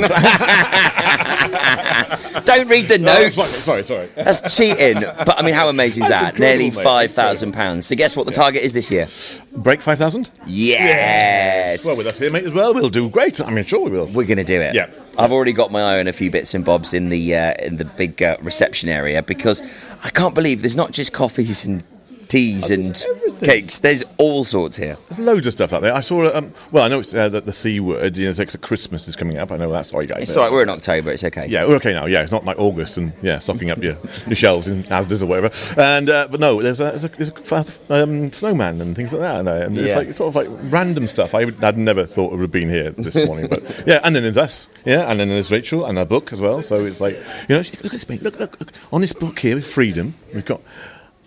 Don't 2.45 2.69
read 2.69 2.87
the 2.89 2.99
No, 3.01 3.15
notes. 3.19 3.35
sorry, 3.35 3.83
sorry, 3.83 3.85
sorry. 4.07 4.07
That's 4.25 4.57
cheating. 4.57 5.01
But 5.01 5.39
I 5.39 5.43
mean, 5.43 5.55
how 5.55 5.69
amazing 5.69 6.05
is 6.05 6.11
That's 6.11 6.37
that? 6.37 6.41
Nearly 6.41 6.71
mate. 6.71 6.83
five 6.85 7.13
thousand 7.13 7.53
pounds. 7.53 7.87
So 7.87 7.97
guess 7.97 8.17
what 8.17 8.27
the 8.27 8.33
target 8.33 8.63
is 8.63 8.73
this 8.73 8.91
year? 8.91 9.09
Break 9.57 9.83
5,000? 9.83 10.31
Yes. 10.47 11.85
Well, 11.85 11.97
with 11.97 12.07
us 12.07 12.19
here, 12.19 12.31
mate, 12.31 12.45
as 12.45 12.53
well. 12.53 12.73
We'll 12.75 12.89
do 12.91 13.09
great. 13.11 13.41
I 13.41 13.51
mean, 13.51 13.65
sure 13.65 13.85
we 13.85 13.91
will. 13.91 14.07
We're 14.07 14.27
gonna 14.27 14.45
do 14.45 14.61
it. 14.61 14.75
Yeah. 14.75 14.91
I've 15.19 15.33
already 15.33 15.53
got 15.53 15.71
my 15.73 15.81
eye 15.83 16.01
on 16.01 16.09
a 16.09 16.13
few 16.13 16.31
bits 16.31 16.55
and 16.55 16.65
bobs 16.65 16.95
in 16.95 17.09
the 17.09 17.35
uh, 17.35 17.55
in 17.61 17.77
the 17.77 17.85
big 17.85 18.23
uh, 18.23 18.37
reception 18.41 18.89
area 18.89 19.23
because 19.23 19.63
I 20.05 20.11
can't 20.11 20.35
believe 20.35 20.63
there's 20.63 20.77
not 20.77 20.93
just 20.93 21.13
coffees 21.13 21.65
and 21.67 21.83
teas 22.31 22.71
and 22.71 22.95
cakes. 23.43 23.81
There's 23.81 24.05
all 24.17 24.45
sorts 24.45 24.77
here. 24.77 24.97
There's 25.09 25.19
loads 25.19 25.47
of 25.47 25.53
stuff 25.53 25.73
out 25.73 25.83
there. 25.83 25.93
I 25.93 26.01
saw. 26.01 26.35
Um, 26.35 26.53
well, 26.71 26.85
I 26.85 26.89
know 26.89 27.01
it's 27.01 27.13
uh, 27.13 27.29
the, 27.29 27.41
the 27.41 27.53
C 27.53 27.81
word. 27.81 28.17
You 28.17 28.25
know, 28.25 28.31
it's 28.31 28.39
like 28.39 28.61
Christmas 28.61 29.09
is 29.09 29.17
coming 29.17 29.37
up. 29.39 29.51
I 29.51 29.57
know 29.57 29.71
that's 29.73 29.93
why 29.93 30.03
you 30.03 30.07
guys. 30.07 30.23
It's 30.23 30.37
all 30.37 30.45
right. 30.45 30.53
We're 30.53 30.63
in 30.63 30.71
October. 30.71 31.11
It's 31.11 31.25
okay. 31.25 31.47
Yeah, 31.49 31.67
we're 31.67 31.77
okay 31.77 31.93
now. 31.93 32.07
Yeah, 32.07 32.23
it's 32.23 32.33
not 32.33 32.45
like 32.45 32.59
August 32.59 32.97
and 32.99 33.13
yeah, 33.21 33.41
stocking 33.41 33.71
up 33.71 33.83
your, 33.83 33.97
your 34.27 34.37
shelves 34.37 34.69
in 34.69 34.85
Asda's 34.85 35.23
or 35.23 35.27
whatever. 35.27 35.51
And 35.81 36.09
uh, 36.09 36.29
but 36.31 36.41
no, 36.41 36.63
there's 36.63 36.81
a, 36.81 36.85
there's 36.85 37.05
a, 37.05 37.09
there's 37.09 37.89
a 37.91 38.03
um, 38.03 38.33
snowman 38.33 38.81
and 38.81 38.95
things 38.95 39.13
like 39.13 39.23
that. 39.23 39.41
And, 39.41 39.49
and 39.49 39.79
it's 39.79 39.89
Yeah. 39.89 39.97
like 39.97 40.09
it's 40.09 40.19
sort 40.19 40.29
of 40.29 40.37
like 40.37 40.73
random 40.73 41.07
stuff. 41.09 41.35
I 41.35 41.45
would, 41.45 41.63
I'd 41.65 41.77
never 41.77 42.07
thought 42.07 42.33
it 42.33 42.37
would 42.37 42.43
have 42.43 42.53
been 42.53 42.71
here 42.71 42.91
this 42.91 43.17
morning, 43.27 43.49
but 43.49 43.85
yeah. 43.87 44.01
And 44.05 44.15
then 44.15 44.23
there's 44.23 44.37
us, 44.37 44.69
yeah, 44.85 45.11
and 45.11 45.19
then 45.19 45.29
there's 45.29 45.51
Rachel 45.51 45.85
and 45.85 45.99
her 45.99 46.05
book 46.05 46.33
as 46.33 46.41
well. 46.41 46.63
So 46.63 46.85
it's 46.85 47.01
like 47.01 47.17
you 47.49 47.57
know, 47.57 47.59
look 47.59 47.85
at 47.87 47.91
this, 47.91 48.09
mate. 48.09 48.23
Look, 48.23 48.39
look, 48.39 48.61
look 48.61 48.73
on 48.93 49.01
this 49.01 49.13
book 49.13 49.41
here, 49.41 49.57
with 49.57 49.67
Freedom. 49.67 50.15
We've 50.35 50.45
got 50.45 50.61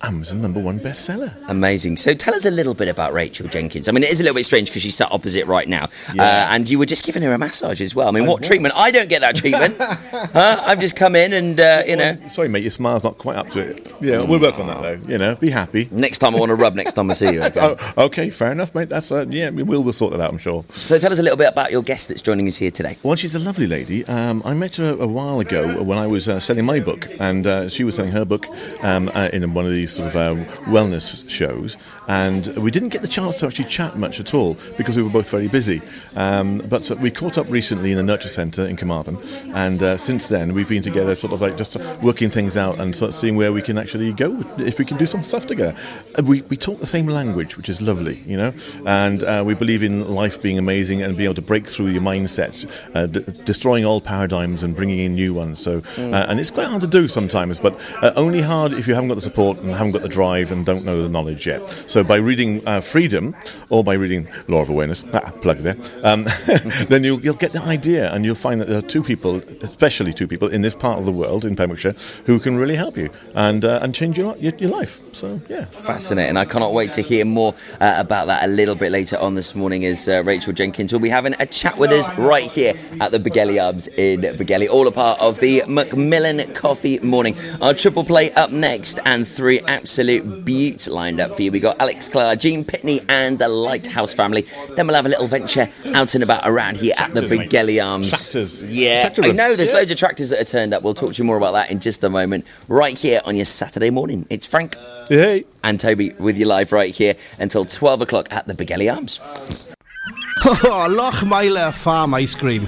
Amazon 0.04 0.42
number 0.42 0.60
one 0.60 0.80
bestseller. 0.80 1.34
Amazing. 1.48 1.96
So 1.98 2.14
tell 2.14 2.36
us 2.36 2.46
a 2.46 2.52
little 2.52 2.74
bit 2.74 2.90
about 2.90 3.14
Rachel 3.14 3.48
Jenkins. 3.48 3.88
I 3.88 3.94
mean, 3.94 4.04
it 4.04 4.12
is 4.12 4.20
a 4.20 4.24
little 4.24 4.36
bit 4.36 4.46
strange 4.46 4.68
because 4.68 4.82
she's 4.82 4.96
sat 4.96 5.12
opposite 5.12 5.46
right 5.46 5.68
now, 5.68 5.86
uh, 6.20 6.22
and 6.22 6.70
you 6.70 6.78
were 6.78 6.86
just 6.86 7.06
giving 7.06 7.24
her 7.24 7.32
a 7.32 7.38
massage 7.38 7.80
as 7.80 7.96
well. 7.96 8.10
I 8.10 8.12
mean, 8.12 8.26
what 8.26 8.44
treatment? 8.44 8.74
I 8.78 8.92
don't 8.92 9.08
get 9.08 9.22
that 9.22 9.38
treatment. 9.38 9.78
huh? 9.80 10.62
I've 10.66 10.80
just 10.80 10.98
come 10.98 11.16
in 11.16 11.32
and 11.32 11.60
uh, 11.60 11.84
you 11.88 11.96
know. 11.96 12.18
Sorry, 12.28 12.50
mate, 12.50 12.64
your 12.64 12.72
smile's 12.72 13.04
not 13.04 13.18
quite 13.18 13.38
up 13.38 13.50
to 13.52 13.60
it. 13.60 13.94
Yeah, 14.02 14.24
we'll 14.24 14.42
work 14.42 14.60
on 14.60 14.68
that 14.68 14.82
though. 14.82 15.00
You 15.08 15.18
know, 15.18 15.36
be 15.36 15.50
happy. 15.50 15.88
Next 15.90 16.20
time 16.20 16.36
I 16.36 16.40
want 16.40 16.50
to 16.50 16.56
rub. 16.56 16.76
Next 16.76 16.94
time 16.94 17.10
I 17.10 17.14
see 17.14 17.34
you. 17.34 17.42
okay? 17.44 17.62
Oh, 17.96 18.06
okay, 18.06 18.30
fair 18.30 18.52
enough, 18.52 18.76
mate. 18.76 18.90
That's 18.90 19.12
uh, 19.12 19.26
yeah, 19.30 19.50
we 19.50 19.64
will. 19.64 19.84
We'll 19.84 19.94
sort 19.94 20.12
that 20.12 20.22
out. 20.22 20.32
I'm 20.32 20.38
sure. 20.38 20.66
So 20.72 21.00
tell 21.00 21.12
us 21.12 21.20
a 21.20 21.24
little 21.24 21.38
bit 21.38 21.50
about 21.50 21.72
your 21.72 21.82
guest 21.82 22.10
that's 22.10 22.22
joining 22.22 22.48
us 22.48 22.58
here 22.58 22.72
today. 22.72 22.98
Well, 23.04 23.16
she's 23.16 23.36
a 23.36 23.40
lovely 23.40 23.68
lady. 23.68 24.06
Um, 24.06 24.42
I 24.44 24.54
met 24.54 24.76
her 24.76 24.94
a, 24.94 25.04
a 25.04 25.08
while 25.08 25.40
ago 25.40 25.82
when 25.82 25.98
I 25.98 26.08
was 26.08 26.28
uh, 26.28 26.40
selling 26.40 26.66
my 26.66 26.80
book, 26.80 27.08
and 27.20 27.48
uh, 27.48 27.70
she 27.70 27.84
was 27.84 27.96
selling 27.96 28.12
her 28.12 28.26
book 28.26 28.48
um, 28.84 29.10
uh, 29.14 29.30
in 29.32 29.54
one 29.54 29.66
of 29.66 29.72
these 29.72 29.93
sort 29.96 30.10
of 30.10 30.16
uh, 30.16 30.36
wellness 30.66 31.30
shows. 31.30 31.78
And 32.08 32.48
we 32.58 32.70
didn't 32.70 32.90
get 32.90 33.02
the 33.02 33.08
chance 33.08 33.40
to 33.40 33.48
actually 33.48 33.70
chat 33.70 33.98
much 33.98 34.20
at 34.20 34.34
all 34.34 34.58
because 34.78 34.98
we 34.98 35.04
were 35.04 35.10
both 35.10 35.30
very 35.30 35.48
busy. 35.48 35.82
Um, 36.16 36.58
but 36.70 36.90
uh, 36.92 36.96
we 36.96 37.12
caught 37.12 37.38
up 37.38 37.50
recently 37.50 37.92
in 37.92 37.98
the 37.98 38.04
Nurture 38.04 38.28
Centre 38.30 38.66
in 38.68 38.76
Carmarthen, 38.76 39.18
and 39.56 39.82
uh, 39.82 39.98
since 39.98 40.28
then 40.28 40.54
we've 40.54 40.68
been 40.68 40.84
together, 40.84 41.16
sort 41.16 41.34
of 41.34 41.42
like 41.42 41.58
just 41.58 41.78
working 42.02 42.30
things 42.30 42.58
out 42.58 42.80
and 42.80 42.96
sort 42.96 43.10
of 43.10 43.16
seeing 43.16 43.36
where 43.38 43.54
we 43.54 43.62
can 43.62 43.78
actually 43.78 44.12
go 44.14 44.42
if 44.58 44.80
we 44.80 44.86
can 44.86 44.98
do 44.98 45.06
some 45.06 45.24
stuff 45.24 45.48
together. 45.48 45.74
We, 46.22 46.42
we 46.44 46.58
talk 46.58 46.80
the 46.80 46.88
same 46.88 47.08
language, 47.08 47.56
which 47.56 47.70
is 47.70 47.82
lovely, 47.82 48.22
you 48.26 48.38
know, 48.38 48.54
and 48.86 49.24
uh, 49.24 49.44
we 49.46 49.54
believe 49.54 49.82
in 49.84 50.08
life 50.10 50.42
being 50.42 50.58
amazing 50.58 51.02
and 51.02 51.16
being 51.16 51.26
able 51.26 51.36
to 51.36 51.42
break 51.42 51.68
through 51.68 51.88
your 51.88 52.02
mindsets, 52.02 52.66
uh, 52.96 53.08
d- 53.08 53.24
destroying 53.46 53.86
old 53.86 54.04
paradigms 54.04 54.64
and 54.64 54.76
bringing 54.76 55.00
in 55.00 55.16
new 55.16 55.34
ones. 55.34 55.62
So, 55.62 55.82
uh, 55.98 56.26
and 56.28 56.40
it's 56.40 56.52
quite 56.52 56.68
hard 56.68 56.82
to 56.82 56.88
do 56.88 57.08
sometimes, 57.08 57.60
but 57.60 57.74
uh, 58.04 58.12
only 58.16 58.42
hard 58.42 58.74
if 58.74 58.88
you 58.88 58.94
haven't 58.94 59.08
got 59.10 59.16
the 59.16 59.22
support 59.22 59.60
and 59.60 59.72
haven't 59.84 60.00
got 60.00 60.04
the 60.04 60.14
drive 60.14 60.52
and 60.52 60.66
don't 60.66 60.86
know 60.86 61.02
the 61.02 61.10
knowledge 61.10 61.46
yet. 61.46 61.68
So, 61.70 62.04
by 62.04 62.18
reading 62.18 62.66
uh, 62.68 62.82
Freedom 62.82 63.36
or 63.70 63.84
by 63.84 63.94
reading 63.94 64.28
Law 64.48 64.62
of 64.62 64.70
Awareness, 64.70 65.06
ah, 65.14 65.32
plug 65.42 65.58
there, 65.58 65.76
um, 66.04 66.24
then 66.88 67.04
you'll, 67.04 67.20
you'll 67.20 67.36
get 67.36 67.52
the 67.52 67.62
idea 67.62 68.12
and 68.14 68.26
you'll 68.26 68.36
find 68.36 68.62
that 68.62 68.68
there 68.68 68.80
are 68.80 68.82
two 68.82 69.04
people, 69.04 69.38
especially 69.62 70.14
two 70.14 70.28
people 70.28 70.48
in 70.48 70.62
this 70.62 70.76
part 70.76 71.00
of 71.00 71.06
the 71.06 71.12
world, 71.12 71.46
in 71.46 71.56
Pembrokeshire, 71.56 71.96
who 72.26 72.40
can 72.40 72.56
really 72.56 72.76
help 72.76 72.98
you 72.98 73.10
and 73.36 73.66
uh, 73.66 73.80
and 73.82 73.94
change 73.94 74.18
your, 74.18 74.38
your 74.38 74.54
your 74.58 74.70
life. 74.70 75.02
So, 75.14 75.40
yeah. 75.50 75.66
Fascinating. 75.66 76.38
I 76.38 76.46
cannot 76.46 76.74
wait 76.74 76.94
to 76.94 77.02
hear 77.02 77.26
more 77.26 77.54
uh, 77.80 77.96
about 77.98 78.28
that 78.28 78.44
a 78.44 78.48
little 78.48 78.76
bit 78.76 78.92
later 78.92 79.18
on 79.20 79.36
this 79.36 79.56
morning 79.56 79.86
as 79.86 80.08
uh, 80.08 80.24
Rachel 80.24 80.54
Jenkins 80.54 80.92
will 80.92 81.00
be 81.00 81.10
having 81.10 81.36
a 81.40 81.46
chat 81.46 81.78
with 81.78 81.92
us 81.92 82.14
right 82.18 82.52
here 82.52 82.74
at 83.00 83.12
the 83.12 83.20
Begelly 83.20 83.64
Arms 83.64 83.88
in 83.90 84.22
Begelly, 84.22 84.70
all 84.70 84.88
a 84.88 84.92
part 84.92 85.20
of 85.20 85.40
the 85.40 85.64
Macmillan 85.68 86.54
Coffee 86.54 87.00
Morning. 87.00 87.36
Our 87.62 87.74
triple 87.74 88.04
play 88.04 88.32
up 88.34 88.52
next 88.52 89.00
and 89.06 89.28
three 89.28 89.60
absolute 89.74 90.46
beauts 90.46 90.88
lined 90.88 91.20
up 91.20 91.36
for 91.36 91.42
you. 91.42 91.52
We 91.52 91.60
got 91.60 91.80
Alex 91.82 92.08
Clark, 92.08 92.40
Gene 92.40 92.64
Pitney 92.64 93.04
and 93.10 93.40
the 93.40 93.48
Lighthouse 93.50 94.14
family. 94.14 94.46
Then 94.76 94.86
we'll 94.88 94.96
have 94.96 95.06
a 95.06 95.10
little 95.10 95.28
venture 95.28 95.68
out 95.94 96.14
and 96.14 96.24
about 96.24 96.42
around 96.46 96.78
here 96.78 96.94
at 96.98 97.14
the 97.14 97.22
Tractors, 97.22 97.40
mate. 97.40 97.50
Begelly 97.50 97.84
Arms. 97.86 98.10
Tractors. 98.10 98.64
Yeah, 98.64 99.02
Tractor 99.02 99.24
I 99.26 99.32
know 99.32 99.56
there's 99.56 99.72
Yeah. 99.72 99.78
loads 99.78 99.92
of 99.92 99.98
tractors 99.98 100.30
that 100.30 100.40
are 100.40 100.44
turned 100.46 100.74
up. 100.74 100.84
We'll 100.84 100.94
talk 100.94 101.14
to 101.14 101.18
you 101.18 101.24
more 101.26 101.38
about 101.38 101.54
that 101.54 101.72
in 101.72 101.80
just 101.80 102.04
a 102.04 102.10
moment. 102.10 102.46
Right 102.68 102.98
here 102.98 103.22
on 103.26 103.36
your 103.36 103.46
Saturday 103.46 103.90
morning. 103.90 104.26
It's 104.30 104.46
Frank 104.48 104.76
Hey. 105.10 105.46
and 105.64 105.80
Toby 105.80 106.14
with 106.20 106.38
you 106.38 106.46
live 106.46 106.72
right 106.72 106.96
here 106.96 107.16
until 107.40 107.66
12 107.66 108.02
o'clock 108.02 108.28
at 108.32 108.48
the 108.48 108.54
Begelly 108.54 108.94
Arms. 108.94 109.20
Oh, 110.46 110.88
Lochmeyler 110.90 111.74
Farm 111.74 112.14
Ice 112.16 112.36
Cream. 112.36 112.68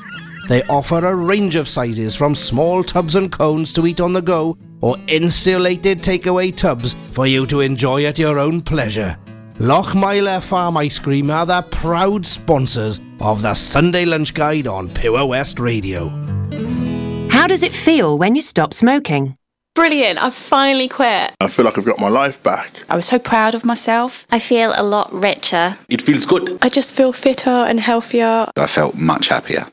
They 0.47 0.63
offer 0.63 1.05
a 1.05 1.15
range 1.15 1.55
of 1.55 1.67
sizes 1.69 2.15
from 2.15 2.35
small 2.35 2.83
tubs 2.83 3.15
and 3.15 3.31
cones 3.31 3.71
to 3.73 3.85
eat 3.87 4.01
on 4.01 4.13
the 4.13 4.21
go 4.21 4.57
or 4.81 4.97
insulated 5.07 6.01
takeaway 6.01 6.55
tubs 6.55 6.95
for 7.11 7.27
you 7.27 7.45
to 7.47 7.61
enjoy 7.61 8.05
at 8.05 8.19
your 8.19 8.39
own 8.39 8.61
pleasure. 8.61 9.17
Lochmeyler 9.59 10.43
Farm 10.43 10.77
Ice 10.77 10.97
Cream 10.97 11.29
are 11.29 11.45
the 11.45 11.61
proud 11.61 12.25
sponsors 12.25 12.99
of 13.19 13.43
the 13.43 13.53
Sunday 13.53 14.05
Lunch 14.05 14.33
Guide 14.33 14.65
on 14.65 14.89
Pure 14.89 15.25
West 15.27 15.59
Radio. 15.59 16.09
How 17.29 17.45
does 17.47 17.61
it 17.61 17.73
feel 17.73 18.17
when 18.17 18.35
you 18.35 18.41
stop 18.41 18.73
smoking? 18.73 19.37
Brilliant, 19.75 20.21
I've 20.21 20.33
finally 20.33 20.89
quit. 20.89 21.33
I 21.39 21.47
feel 21.47 21.63
like 21.63 21.77
I've 21.77 21.85
got 21.85 21.99
my 21.99 22.09
life 22.09 22.41
back. 22.43 22.83
I 22.89 22.95
was 22.95 23.05
so 23.05 23.19
proud 23.19 23.55
of 23.55 23.63
myself. 23.63 24.27
I 24.31 24.39
feel 24.39 24.73
a 24.75 24.83
lot 24.83 25.13
richer. 25.13 25.77
It 25.87 26.01
feels 26.01 26.25
good. 26.25 26.57
I 26.61 26.67
just 26.67 26.93
feel 26.93 27.13
fitter 27.13 27.49
and 27.49 27.79
healthier. 27.79 28.47
I 28.57 28.67
felt 28.67 28.95
much 28.95 29.29
happier. 29.29 29.67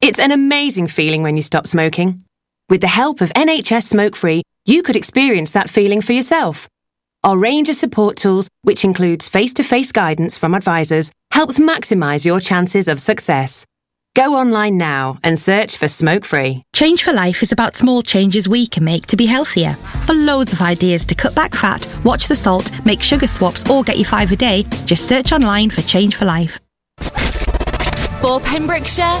It's 0.00 0.18
an 0.18 0.32
amazing 0.32 0.86
feeling 0.86 1.22
when 1.22 1.36
you 1.36 1.42
stop 1.42 1.66
smoking. 1.66 2.24
With 2.70 2.80
the 2.80 2.86
help 2.86 3.20
of 3.20 3.28
NHS 3.34 3.82
Smoke 3.82 4.16
Free, 4.16 4.42
you 4.64 4.82
could 4.82 4.96
experience 4.96 5.50
that 5.50 5.68
feeling 5.68 6.00
for 6.00 6.14
yourself. 6.14 6.66
Our 7.22 7.36
range 7.36 7.68
of 7.68 7.76
support 7.76 8.16
tools, 8.16 8.48
which 8.62 8.82
includes 8.82 9.28
face 9.28 9.52
to 9.54 9.62
face 9.62 9.92
guidance 9.92 10.38
from 10.38 10.54
advisors, 10.54 11.12
helps 11.32 11.58
maximise 11.58 12.24
your 12.24 12.40
chances 12.40 12.88
of 12.88 12.98
success. 12.98 13.66
Go 14.16 14.34
online 14.34 14.78
now 14.78 15.18
and 15.22 15.38
search 15.38 15.76
for 15.76 15.86
Smoke 15.86 16.24
Free. 16.24 16.62
Change 16.74 17.02
for 17.02 17.12
Life 17.12 17.42
is 17.42 17.52
about 17.52 17.76
small 17.76 18.00
changes 18.00 18.48
we 18.48 18.66
can 18.66 18.84
make 18.84 19.06
to 19.08 19.18
be 19.18 19.26
healthier. 19.26 19.74
For 20.06 20.14
loads 20.14 20.54
of 20.54 20.62
ideas 20.62 21.04
to 21.06 21.14
cut 21.14 21.34
back 21.34 21.54
fat, 21.54 21.86
watch 22.06 22.26
the 22.26 22.36
salt, 22.36 22.72
make 22.86 23.02
sugar 23.02 23.26
swaps, 23.26 23.68
or 23.68 23.82
get 23.82 23.98
you 23.98 24.06
five 24.06 24.32
a 24.32 24.36
day, 24.36 24.62
just 24.86 25.06
search 25.06 25.32
online 25.32 25.68
for 25.68 25.82
Change 25.82 26.16
for 26.16 26.24
Life. 26.24 26.58
For 28.22 28.40
Pembrokeshire, 28.40 29.20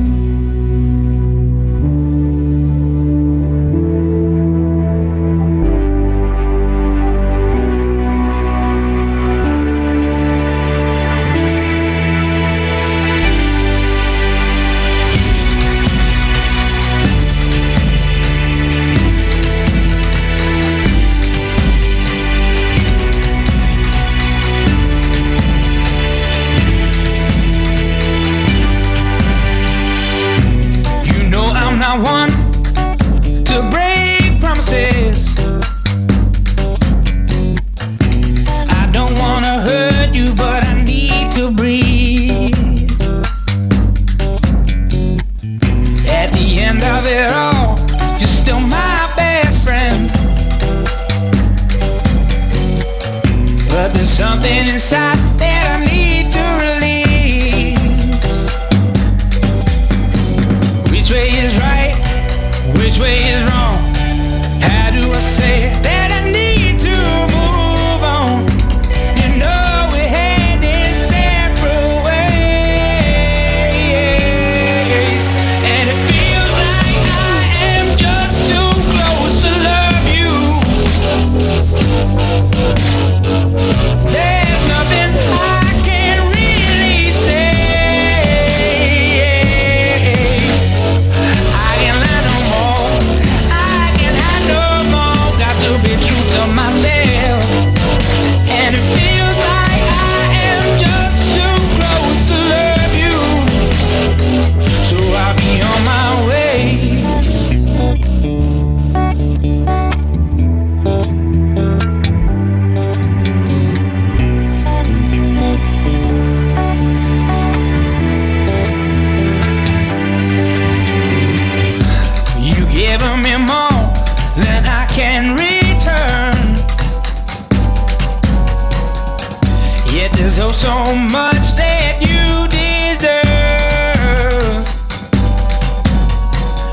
so 130.61 130.93
much 130.93 131.55
that 131.55 131.97
you 132.05 132.47
deserve. 132.47 133.11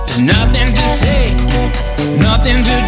There's 0.06 0.18
nothing 0.18 0.74
to 0.74 0.88
say, 1.00 1.34
nothing 2.18 2.56
to 2.64 2.76
do. 2.82 2.87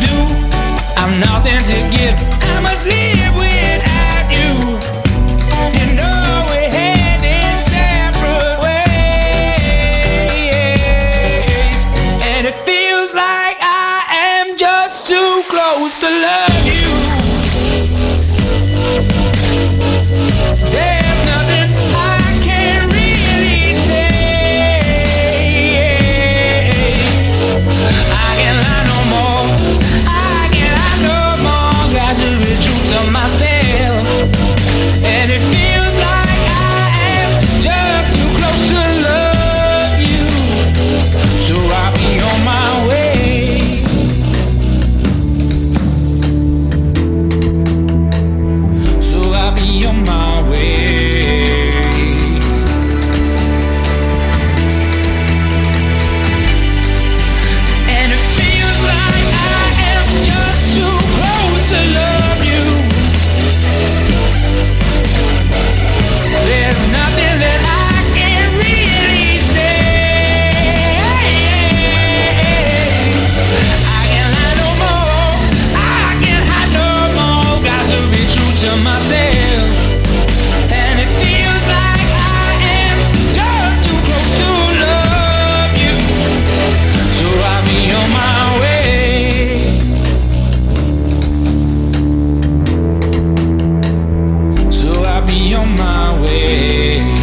on 95.55 95.77
my 95.77 96.21
way. 96.21 97.21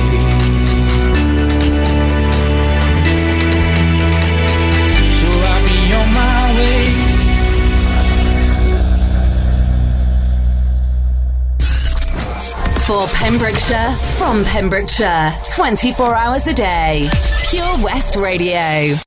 For 12.87 13.05
Pembrokeshire, 13.07 13.91
from 14.17 14.45
Pembrokeshire, 14.45 15.33
24 15.55 16.15
hours 16.15 16.47
a 16.47 16.53
day. 16.53 17.09
Pure 17.49 17.83
West 17.83 18.15
Radio. 18.15 19.06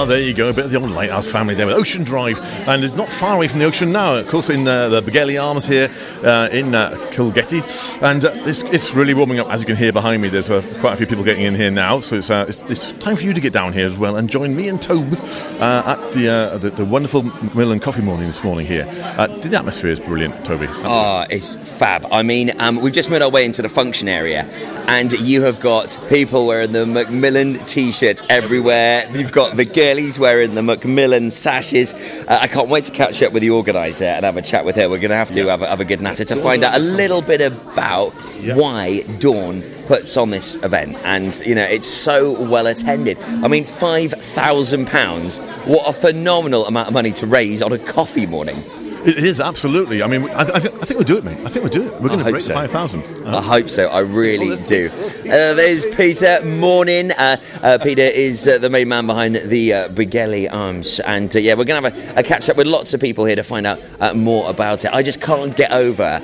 Ah, 0.00 0.06
there 0.06 0.18
you 0.18 0.32
go. 0.32 0.48
A 0.48 0.52
bit 0.54 0.64
of 0.64 0.70
the 0.70 0.78
old 0.78 0.92
Lighthouse 0.92 1.30
family 1.30 1.54
there 1.54 1.66
with 1.66 1.76
Ocean 1.76 2.04
Drive. 2.04 2.40
And 2.66 2.82
it's 2.82 2.96
not 2.96 3.10
far 3.12 3.36
away 3.36 3.48
from 3.48 3.58
the 3.58 3.66
ocean 3.66 3.92
now. 3.92 4.14
Of 4.14 4.28
course, 4.28 4.48
in 4.48 4.66
uh, 4.66 4.88
the 4.88 5.02
Begelly 5.02 5.38
Arms 5.38 5.66
here 5.66 5.90
uh, 6.24 6.48
in 6.50 6.74
uh, 6.74 6.92
Kilgetty. 7.10 7.60
And 8.00 8.24
uh, 8.24 8.30
it's, 8.46 8.62
it's 8.62 8.94
really 8.94 9.12
warming 9.12 9.40
up, 9.40 9.48
as 9.50 9.60
you 9.60 9.66
can 9.66 9.76
hear 9.76 9.92
behind 9.92 10.22
me. 10.22 10.30
There's 10.30 10.48
uh, 10.48 10.62
quite 10.80 10.94
a 10.94 10.96
few 10.96 11.06
people 11.06 11.22
getting 11.22 11.44
in 11.44 11.54
here 11.54 11.70
now. 11.70 12.00
So 12.00 12.16
it's, 12.16 12.30
uh, 12.30 12.46
it's, 12.48 12.62
it's 12.62 12.92
time 12.92 13.14
for 13.14 13.24
you 13.24 13.34
to 13.34 13.42
get 13.42 13.52
down 13.52 13.74
here 13.74 13.84
as 13.84 13.98
well 13.98 14.16
and 14.16 14.30
join 14.30 14.56
me 14.56 14.68
and 14.68 14.80
Tobe 14.80 15.12
at 15.60 15.98
the, 16.12 16.58
the, 16.58 16.70
the 16.70 16.84
wonderful 16.86 17.24
Macmillan 17.24 17.80
Coffee 17.80 18.00
Morning 18.00 18.28
this 18.28 18.42
morning 18.42 18.64
here. 18.64 18.86
The 18.86 19.54
atmosphere 19.54 19.90
is 19.90 20.00
brilliant, 20.00 20.46
Toby. 20.46 20.68
Ah, 20.70 21.26
it's 21.28 21.78
fab. 21.78 22.06
I 22.10 22.22
mean, 22.22 22.58
um, 22.58 22.80
we've 22.80 22.94
just 22.94 23.10
made 23.10 23.20
our 23.20 23.28
way 23.28 23.44
into 23.44 23.60
the 23.60 23.68
function 23.68 24.08
area, 24.08 24.44
and 24.88 25.12
you 25.12 25.42
have 25.42 25.60
got 25.60 25.98
people 26.08 26.46
wearing 26.46 26.72
the 26.72 26.86
Macmillan 26.86 27.58
t-shirts 27.66 28.22
everywhere. 28.30 29.04
You've 29.12 29.32
got 29.32 29.58
the 29.58 29.66
girlies 30.00 30.18
wearing 30.18 30.54
the 30.54 30.62
Macmillan 30.62 31.30
sashes. 31.30 31.92
Uh, 31.92 32.38
I 32.40 32.46
can't 32.46 32.68
wait 32.68 32.84
to 32.84 32.92
catch 32.92 33.22
up 33.22 33.32
with 33.32 33.42
the 33.42 33.50
organizer 33.50 34.06
and 34.06 34.24
have 34.24 34.36
a 34.38 34.42
chat 34.42 34.64
with 34.64 34.76
her. 34.76 34.88
We're 34.88 34.98
going 34.98 35.10
to 35.10 35.16
have 35.16 35.30
to 35.32 35.46
have, 35.48 35.60
a, 35.60 35.66
have 35.66 35.80
a 35.80 35.84
good 35.84 36.00
natter 36.00 36.24
to 36.24 36.36
find 36.36 36.64
out 36.64 36.74
a 36.74 36.78
little 36.78 37.20
bit 37.20 37.42
about 37.42 38.10
why 38.54 39.02
Dawn 39.18 39.62
puts 39.86 40.16
on 40.16 40.30
this 40.30 40.56
event, 40.62 40.96
and 41.04 41.38
you 41.44 41.54
know 41.54 41.64
it's 41.64 41.86
so 41.86 42.40
well 42.48 42.66
attended. 42.66 43.18
I 43.18 43.48
mean, 43.48 43.64
five 43.64 44.12
thousand 44.12 44.86
pounds. 44.86 45.40
What 45.66 45.88
a 45.88 45.92
phenomenal 45.92 46.66
amount 46.66 46.88
of 46.88 46.94
money 46.94 47.12
to 47.12 47.26
raise 47.26 47.60
on 47.60 47.72
a 47.72 47.78
coffee 47.78 48.26
morning. 48.26 48.62
It 49.06 49.18
is, 49.18 49.40
absolutely. 49.40 50.02
I 50.02 50.06
mean, 50.06 50.24
I, 50.30 50.44
th- 50.44 50.56
I, 50.56 50.58
th- 50.60 50.74
I 50.74 50.84
think 50.84 50.98
we'll 50.98 51.06
do 51.06 51.16
it, 51.16 51.24
mate. 51.24 51.38
I 51.44 51.48
think 51.48 51.64
we'll 51.64 51.72
do 51.72 51.86
it. 51.86 52.00
We're 52.00 52.08
going 52.08 52.22
to 52.24 52.30
break 52.30 52.42
so. 52.42 52.48
the 52.52 52.68
5,000. 52.68 53.26
I 53.26 53.40
hope 53.40 53.68
so. 53.70 53.88
I 53.88 54.00
really 54.00 54.56
do. 54.66 54.88
Uh, 54.92 55.54
there's 55.54 55.86
Peter. 55.94 56.44
Morning. 56.44 57.10
Uh, 57.12 57.36
uh, 57.62 57.78
Peter 57.82 58.02
is 58.02 58.46
uh, 58.46 58.58
the 58.58 58.68
main 58.68 58.88
man 58.88 59.06
behind 59.06 59.36
the 59.36 59.72
uh, 59.72 60.54
Arms, 60.54 61.00
and 61.00 61.34
uh, 61.34 61.38
yeah, 61.38 61.54
we're 61.54 61.64
going 61.64 61.82
to 61.82 61.90
have 61.90 62.16
a, 62.16 62.20
a 62.20 62.22
catch 62.22 62.48
up 62.50 62.56
with 62.56 62.66
lots 62.66 62.92
of 62.92 63.00
people 63.00 63.24
here 63.24 63.36
to 63.36 63.42
find 63.42 63.66
out 63.66 63.80
uh, 64.00 64.12
more 64.14 64.48
about 64.50 64.84
it. 64.84 64.92
I 64.92 65.02
just 65.02 65.20
can't 65.20 65.56
get 65.56 65.72
over 65.72 66.20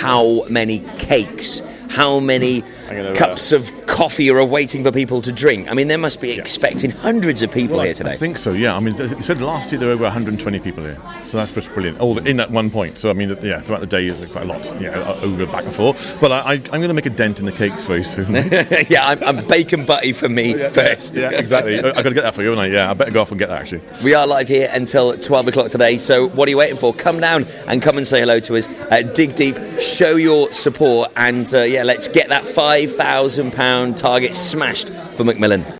how 0.00 0.44
many 0.48 0.80
cakes, 0.98 1.62
how 1.90 2.20
many 2.20 2.62
gonna, 2.96 3.10
uh, 3.10 3.14
cups 3.14 3.52
of 3.52 3.70
coffee 3.86 4.30
are 4.30 4.44
waiting 4.44 4.82
for 4.84 4.92
people 4.92 5.20
to 5.22 5.32
drink. 5.32 5.68
I 5.70 5.74
mean, 5.74 5.88
they 5.88 5.96
must 5.96 6.20
be 6.20 6.32
expecting 6.38 6.90
hundreds 6.90 7.42
of 7.42 7.52
people 7.52 7.76
Well, 7.76 7.82
I- 7.82 7.86
here 7.86 7.94
today. 7.94 8.12
I 8.12 8.16
think 8.16 8.38
so. 8.38 8.52
Yeah. 8.52 8.76
I 8.76 8.80
mean, 8.80 8.94
he 8.96 9.22
said 9.22 9.40
last 9.40 9.72
year 9.72 9.78
there 9.78 9.88
were 9.88 9.94
over 9.94 10.04
120 10.04 10.58
people 10.60 10.84
here, 10.84 10.98
so 11.26 11.36
that's 11.36 11.50
pretty 11.50 11.68
brilliant. 11.68 12.00
All 12.00 12.18
in 12.18 12.40
at 12.40 12.50
one 12.50 12.70
point. 12.70 12.98
So 12.98 13.10
I 13.10 13.12
mean, 13.12 13.36
yeah, 13.42 13.60
throughout 13.60 13.80
the 13.80 13.86
day, 13.86 14.10
quite 14.30 14.44
a 14.44 14.46
lot. 14.46 14.72
Yeah, 14.80 14.90
uh, 14.98 15.20
over 15.22 15.46
back 15.46 15.64
and 15.64 15.72
forth. 15.74 16.18
But 16.20 16.32
I, 16.32 16.52
I'm 16.54 16.60
going 16.80 16.88
to 16.88 16.94
make 16.94 17.06
a 17.06 17.10
dent 17.10 17.38
in 17.40 17.46
the 17.46 17.52
cakes 17.52 17.86
very 17.86 18.04
soon. 18.04 18.34
yeah, 18.90 19.06
I'm, 19.06 19.22
I'm 19.24 19.46
bacon 19.48 19.84
butty 19.84 20.12
for 20.12 20.28
me 20.28 20.54
first. 20.70 21.14
yeah, 21.14 21.30
exactly. 21.30 21.78
I, 21.78 21.92
got 21.92 22.02
to 22.02 22.14
get 22.14 22.22
that 22.22 22.34
for 22.34 22.42
you, 22.42 22.50
haven't 22.50 22.64
I? 22.64 22.68
Yeah, 22.68 22.90
I 22.90 22.94
better 22.94 23.10
go 23.10 23.20
off 23.22 23.30
and 23.30 23.38
get 23.38 23.48
that 23.48 23.60
actually. 23.62 23.82
We 24.02 24.14
are 24.14 24.26
live 24.26 24.48
here 24.48 24.68
until 24.72 25.16
12 25.16 25.48
o'clock 25.48 25.70
today, 25.70 25.96
so 25.98 26.28
what 26.28 26.46
are 26.48 26.50
you 26.50 26.56
waiting 26.56 26.76
for? 26.76 26.92
Come 26.94 27.20
down 27.20 27.46
and 27.66 27.80
come 27.82 27.96
and 27.98 28.06
say 28.06 28.20
hello 28.20 28.40
to 28.40 28.56
us. 28.56 28.68
Uh, 28.90 29.02
dig 29.02 29.34
deep, 29.34 29.56
show 29.80 30.16
your 30.16 30.50
support, 30.52 31.10
and 31.16 31.52
uh, 31.54 31.62
yeah, 31.62 31.82
let's 31.84 32.08
get 32.08 32.28
that 32.28 32.46
£5,000 32.86 33.96
target 33.96 34.34
smashed 34.34 34.90
for 34.90 35.24
Macmillan. 35.24 35.79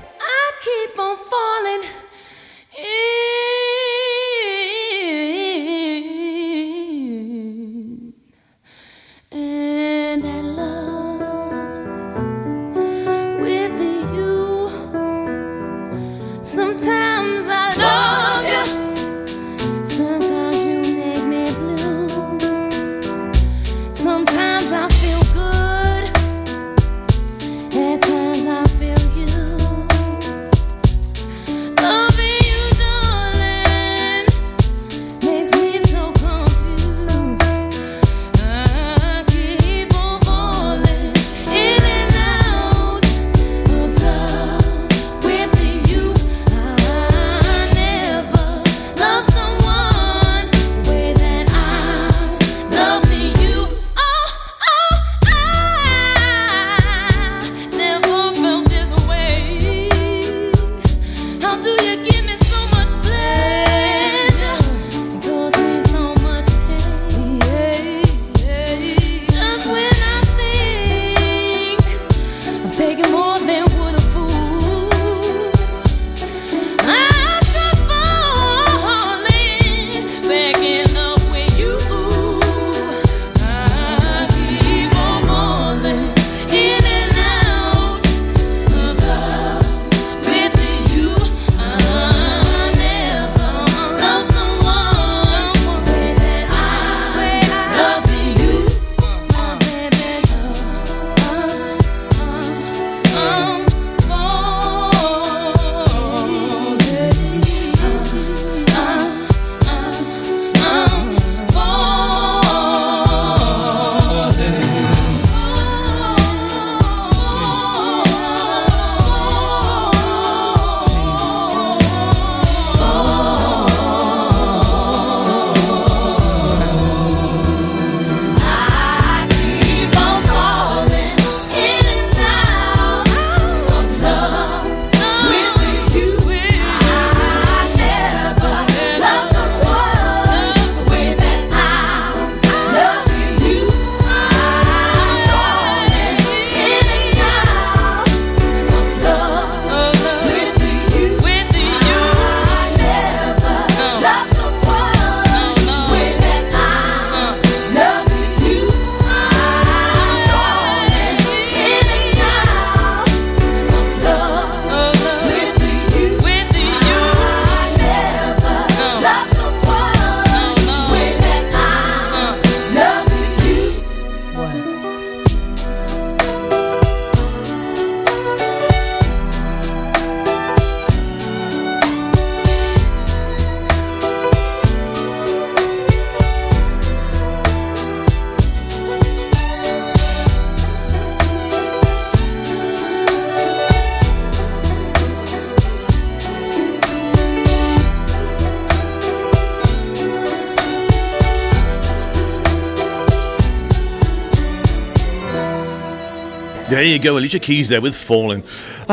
There 206.81 206.89
you 206.89 206.97
go, 206.97 207.15
Alicia 207.15 207.37
Keys 207.37 207.69
there 207.69 207.79
with 207.79 207.95
Falling. 207.95 208.41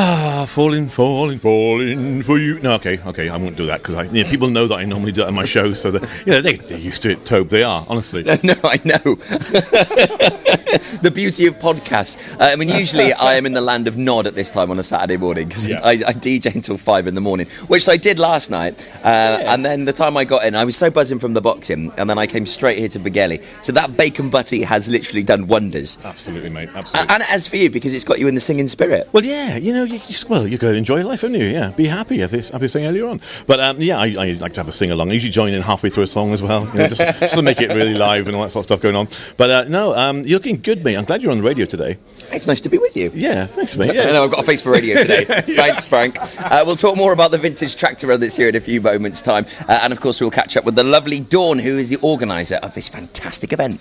Ah, 0.01 0.45
falling, 0.49 0.89
falling, 0.89 1.39
falling 1.41 2.23
for 2.23 2.39
you. 2.39 2.61
No, 2.61 2.75
okay, 2.75 3.01
okay, 3.05 3.29
I 3.29 3.37
won't 3.37 3.57
do 3.57 3.67
that 3.67 3.83
because 3.83 4.13
you 4.15 4.23
know, 4.23 4.31
people 4.31 4.49
know 4.49 4.69
that 4.69 4.77
I 4.77 4.85
normally 4.85 5.11
do 5.11 5.23
it 5.23 5.27
on 5.27 5.35
my 5.35 5.45
show, 5.45 5.73
so 5.73 5.91
that, 5.91 6.03
you 6.25 6.31
know, 6.35 6.41
they, 6.41 6.55
they're 6.55 6.79
used 6.79 7.03
to 7.03 7.11
it, 7.11 7.27
Tobe. 7.27 7.49
They 7.49 7.65
are, 7.65 7.85
honestly. 7.89 8.23
No, 8.45 8.55
I 8.63 8.81
know. 8.85 9.17
the 11.03 11.11
beauty 11.13 11.47
of 11.47 11.59
podcasts. 11.59 12.33
Uh, 12.41 12.45
I 12.53 12.57
mean, 12.57 12.69
usually 12.69 13.13
I 13.13 13.35
am 13.35 13.45
in 13.45 13.55
the 13.55 13.61
land 13.61 13.89
of 13.89 13.97
nod 13.99 14.29
at 14.29 14.37
this 14.37 14.53
time 14.53 14.71
on 14.71 14.79
a 14.79 14.85
Saturday 14.85 15.17
morning 15.17 15.49
because 15.49 15.67
Yeah. 15.67 15.81
I, 15.83 15.93
I 15.95 16.13
DJ 16.13 16.55
until 16.55 16.77
five 16.79 17.09
in 17.09 17.17
the 17.17 17.21
morning, 17.21 17.49
which 17.67 17.89
I 17.89 17.97
did 17.97 18.21
last 18.21 18.53
night. 18.53 18.89
Uh, 19.05 19.43
And 19.47 19.65
then 19.65 19.85
the 19.85 19.93
time 19.93 20.17
I 20.17 20.25
got 20.25 20.45
in, 20.47 20.55
I 20.55 20.65
was 20.65 20.77
so 20.77 20.91
buzzing 20.91 21.19
from 21.19 21.35
the 21.35 21.41
boxing, 21.41 21.91
and 21.99 22.09
then 22.09 22.19
I 22.19 22.27
came 22.29 22.47
straight 22.47 22.79
here 22.79 22.89
to 22.91 23.01
Begelly. 23.01 23.43
So 23.65 23.73
that 23.73 23.97
bacon 23.97 24.31
butty 24.31 24.63
has 24.63 24.89
literally 24.89 25.25
done 25.25 25.49
wonders. 25.49 25.99
Absolutely, 26.05 26.51
mate. 26.51 26.69
Absolutely. 26.73 27.13
And 27.15 27.23
as 27.31 27.49
for 27.49 27.57
you, 27.57 27.69
because 27.69 27.93
it's 27.95 28.05
got 28.05 28.21
you 28.21 28.29
in 28.29 28.35
the 28.37 28.41
singing 28.41 28.69
spirit. 28.69 29.09
Well, 29.13 29.25
yeah, 29.25 29.57
you 29.57 29.73
know, 29.75 29.88
you 29.89 29.99
just, 29.99 30.29
well, 30.29 30.47
you 30.47 30.59
to 30.59 30.75
enjoy 30.75 31.05
life, 31.05 31.23
haven't 31.23 31.41
you? 31.41 31.47
Yeah, 31.47 31.71
be 31.71 31.87
happy, 31.87 32.21
as 32.23 32.53
I 32.53 32.59
was 32.59 32.73
saying 32.73 32.87
earlier 32.87 33.07
on. 33.07 33.21
But 33.47 33.61
um, 33.61 33.81
yeah, 33.81 33.99
I, 33.99 34.07
I 34.19 34.33
like 34.33 34.53
to 34.55 34.61
have 34.61 34.69
a 34.69 34.73
sing 34.73 34.91
along. 34.91 35.11
I 35.11 35.15
usually 35.15 35.31
join 35.33 35.53
in 35.55 35.63
halfway 35.63 35.91
through 35.91 36.05
a 36.05 36.07
song 36.07 36.33
as 36.33 36.43
well, 36.43 36.67
you 36.73 36.79
know, 36.79 36.89
just, 36.89 37.21
just 37.21 37.35
to 37.35 37.43
make 37.43 37.61
it 37.61 37.69
really 37.69 37.95
live 37.95 38.27
and 38.27 38.37
all 38.37 38.43
that 38.43 38.51
sort 38.51 38.63
of 38.65 38.67
stuff 38.69 38.81
going 38.81 38.97
on. 38.97 39.09
But 39.37 39.51
uh, 39.51 39.65
no, 39.69 39.95
um, 39.97 40.23
you're 40.23 40.39
looking 40.39 40.61
good, 40.61 40.85
mate. 40.85 40.97
I'm 40.97 41.05
glad 41.05 41.23
you're 41.23 41.33
on 41.33 41.39
the 41.39 41.45
radio 41.45 41.65
today. 41.67 41.97
It's 42.31 42.47
nice 42.47 42.61
to 42.63 42.69
be 42.69 42.79
with 42.79 42.97
you. 42.97 43.11
Yeah, 43.15 43.47
thanks, 43.47 43.77
mate. 43.77 43.91
I 43.91 43.95
Yeah. 43.95 44.13
know 44.13 44.25
I've 44.25 44.31
got 44.31 44.41
a 44.41 44.47
face 44.47 44.63
for 44.63 44.71
radio 44.73 44.97
today. 45.01 45.25
Thanks, 45.25 45.89
Frank. 45.89 46.19
Uh, 46.21 46.63
we'll 46.67 46.77
talk 46.77 46.97
more 46.97 47.13
about 47.13 47.31
the 47.31 47.39
vintage 47.39 47.77
tractor 47.77 48.07
run 48.07 48.21
that's 48.21 48.37
here 48.37 48.49
in 48.49 48.57
a 48.57 48.61
few 48.61 48.81
moments' 48.81 49.23
time, 49.23 49.47
uh, 49.69 49.81
and 49.83 49.93
of 49.93 50.01
course 50.01 50.21
we'll 50.21 50.31
catch 50.31 50.57
up 50.57 50.65
with 50.65 50.75
the 50.77 50.85
lovely 50.85 51.21
Dawn, 51.21 51.59
who 51.59 51.79
is 51.79 51.89
the 51.89 51.97
organizer 52.03 52.57
of 52.57 52.75
this 52.75 52.89
fantastic 52.89 53.53
event. 53.53 53.81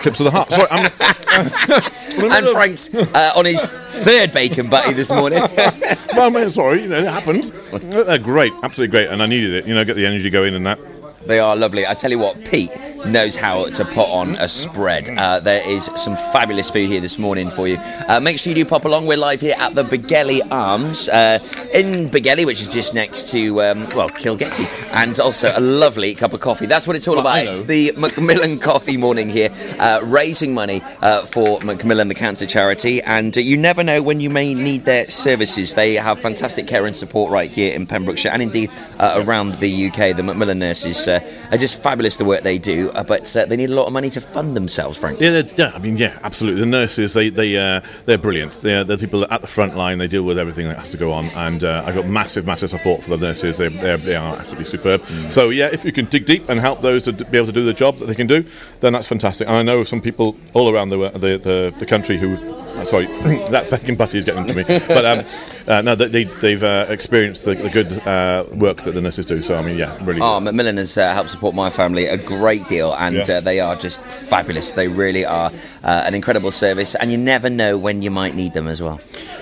Eclipse 0.00 0.20
of 0.20 0.24
the 0.24 0.30
Heart. 0.30 0.48
Sorry, 0.48 0.66
I'm, 0.70 2.32
and 2.32 2.48
Frank's 2.48 2.92
uh, 2.94 3.32
on 3.36 3.44
his 3.44 3.62
third 3.62 4.32
bacon 4.32 4.70
butty 4.70 4.94
this 4.94 5.10
morning. 5.10 5.42
well, 6.14 6.30
mate, 6.30 6.50
sorry, 6.52 6.82
you 6.82 6.88
know, 6.88 7.00
it 7.00 7.06
happens. 7.06 7.70
They're 7.70 8.18
great, 8.18 8.52
absolutely 8.62 8.90
great, 8.92 9.10
and 9.10 9.22
I 9.22 9.26
needed 9.26 9.52
it. 9.52 9.66
You 9.66 9.74
know, 9.74 9.84
get 9.84 9.96
the 9.96 10.06
energy 10.06 10.30
going 10.30 10.54
and 10.54 10.66
that. 10.66 10.78
They 11.26 11.38
are 11.38 11.54
lovely. 11.54 11.86
I 11.86 11.92
tell 11.92 12.10
you 12.10 12.18
what, 12.18 12.42
Pete 12.46 12.72
knows 13.06 13.36
how 13.36 13.66
to 13.70 13.84
put 13.84 14.08
on 14.08 14.36
a 14.36 14.48
spread. 14.48 15.08
Uh, 15.08 15.40
there 15.40 15.66
is 15.68 15.90
some 15.96 16.16
fabulous 16.16 16.70
food 16.70 16.88
here 16.88 17.00
this 17.00 17.18
morning 17.18 17.50
for 17.50 17.66
you. 17.66 17.76
Uh, 18.08 18.20
make 18.20 18.38
sure 18.38 18.50
you 18.52 18.64
do 18.64 18.68
pop 18.68 18.84
along. 18.84 19.06
We're 19.06 19.16
live 19.16 19.40
here 19.40 19.54
at 19.58 19.74
the 19.74 19.82
Begelly 19.82 20.40
Arms 20.50 21.08
uh, 21.08 21.38
in 21.72 22.08
Begelly, 22.10 22.44
which 22.46 22.60
is 22.60 22.68
just 22.68 22.94
next 22.94 23.30
to, 23.32 23.60
um, 23.62 23.80
well, 23.96 24.08
Kilgetty, 24.10 24.66
and 24.92 25.18
also 25.20 25.52
a 25.56 25.60
lovely 25.60 26.14
cup 26.14 26.32
of 26.32 26.40
coffee. 26.40 26.66
That's 26.66 26.86
what 26.86 26.96
it's 26.96 27.08
all 27.08 27.14
Well, 27.16 27.26
about. 27.26 27.44
It's 27.44 27.64
the 27.64 27.92
Macmillan 27.96 28.58
Coffee 28.58 28.96
Morning 28.96 29.28
here, 29.28 29.50
uh, 29.78 30.00
raising 30.04 30.54
money 30.54 30.82
uh, 31.00 31.22
for 31.24 31.60
Macmillan, 31.60 32.08
the 32.08 32.14
cancer 32.14 32.46
charity. 32.46 33.02
And 33.02 33.36
uh, 33.36 33.40
you 33.40 33.56
never 33.56 33.82
know 33.82 34.02
when 34.02 34.20
you 34.20 34.30
may 34.30 34.54
need 34.54 34.84
their 34.84 35.04
services. 35.06 35.74
They 35.74 35.94
have 35.94 36.18
fantastic 36.20 36.66
care 36.66 36.86
and 36.86 36.94
support 36.94 37.32
right 37.32 37.50
here 37.50 37.72
in 37.74 37.86
Pembrokeshire 37.86 38.32
and 38.32 38.42
indeed 38.42 38.70
uh, 38.98 39.22
around 39.24 39.54
the 39.54 39.86
UK. 39.88 40.14
The 40.16 40.22
Macmillan 40.22 40.58
nurses 40.58 41.08
uh, 41.08 41.20
are 41.50 41.58
just 41.58 41.82
fabulous 41.82 42.16
the 42.16 42.24
work 42.24 42.42
they 42.42 42.58
do, 42.58 42.89
uh, 42.94 43.04
but 43.04 43.34
uh, 43.36 43.46
they 43.46 43.56
need 43.56 43.70
a 43.70 43.74
lot 43.74 43.86
of 43.86 43.92
money 43.92 44.10
to 44.10 44.20
fund 44.20 44.56
themselves, 44.56 44.98
Frank. 44.98 45.20
Yeah, 45.20 45.42
yeah. 45.56 45.72
I 45.74 45.78
mean, 45.78 45.96
yeah, 45.96 46.18
absolutely. 46.22 46.60
The 46.60 46.66
nurses, 46.66 47.14
they 47.14 47.28
they 47.30 47.56
uh, 47.56 47.80
they're 48.06 48.18
brilliant. 48.18 48.52
They're 48.62 48.84
the 48.84 48.98
people 48.98 49.24
at 49.32 49.40
the 49.40 49.46
front 49.46 49.76
line. 49.76 49.98
They 49.98 50.08
deal 50.08 50.22
with 50.22 50.38
everything 50.38 50.66
that 50.68 50.78
has 50.78 50.90
to 50.92 50.96
go 50.96 51.12
on, 51.12 51.26
and 51.30 51.64
uh, 51.64 51.84
I 51.86 51.92
got 51.92 52.06
massive, 52.06 52.46
massive 52.46 52.70
support 52.70 53.02
for 53.02 53.10
the 53.10 53.26
nurses. 53.26 53.58
They 53.58 53.68
they're, 53.68 54.16
absolutely 54.20 54.64
superb. 54.66 55.04
So 55.30 55.50
yeah, 55.50 55.68
if 55.72 55.84
you 55.84 55.92
can 55.92 56.06
dig 56.06 56.26
deep 56.26 56.48
and 56.48 56.60
help 56.60 56.80
those 56.80 57.04
to 57.04 57.12
be 57.12 57.36
able 57.38 57.46
to 57.48 57.52
do 57.52 57.64
the 57.64 57.74
job 57.74 57.98
that 57.98 58.06
they 58.06 58.14
can 58.14 58.26
do, 58.26 58.44
then 58.80 58.92
that's 58.92 59.08
fantastic. 59.08 59.48
And 59.48 59.56
I 59.56 59.62
know 59.62 59.84
some 59.84 60.00
people 60.00 60.36
all 60.54 60.68
around 60.72 60.88
the 60.90 61.10
the, 61.10 61.38
the, 61.38 61.74
the 61.78 61.86
country 61.86 62.16
who. 62.18 62.34
uh, 62.36 62.84
Sorry, 62.84 63.06
that 63.50 63.68
bacon 63.70 63.94
butty 63.96 64.18
is 64.18 64.24
getting 64.24 64.46
to 64.46 64.54
me. 64.54 64.64
But 64.88 65.04
um, 65.04 65.24
uh, 65.68 65.82
no, 65.82 65.94
they, 65.94 66.08
they, 66.08 66.24
they've 66.40 66.62
uh, 66.64 66.86
experienced 66.88 67.44
the, 67.44 67.54
the 67.54 67.68
good 67.68 67.90
uh, 68.06 68.44
work 68.54 68.78
that 68.84 68.92
the 68.94 69.00
nurses 69.00 69.26
do. 69.26 69.42
So 69.42 69.54
I 69.56 69.62
mean, 69.62 69.76
yeah, 69.76 69.96
really. 70.04 70.20
Oh, 70.20 70.40
Macmillan 70.40 70.78
has 70.78 70.96
uh, 70.96 71.12
helped 71.12 71.30
support 71.30 71.54
my 71.54 71.68
family 71.68 72.06
a 72.06 72.16
great 72.16 72.66
deal, 72.68 72.79
and 72.88 73.16
Yeah. 73.16 73.36
uh, 73.36 73.40
they 73.40 73.60
are 73.60 73.76
just 73.76 74.00
fabulous. 74.00 74.72
They 74.72 74.88
really 74.88 75.24
are 75.24 75.50
uh, 75.84 76.02
an 76.06 76.14
incredible 76.14 76.50
service, 76.50 76.94
and 76.94 77.10
you 77.12 77.18
never 77.18 77.50
know 77.50 77.76
when 77.78 78.02
you 78.02 78.10
might 78.10 78.34
need 78.34 78.52
them 78.54 78.66
as 78.68 78.80
well. 78.82 79.00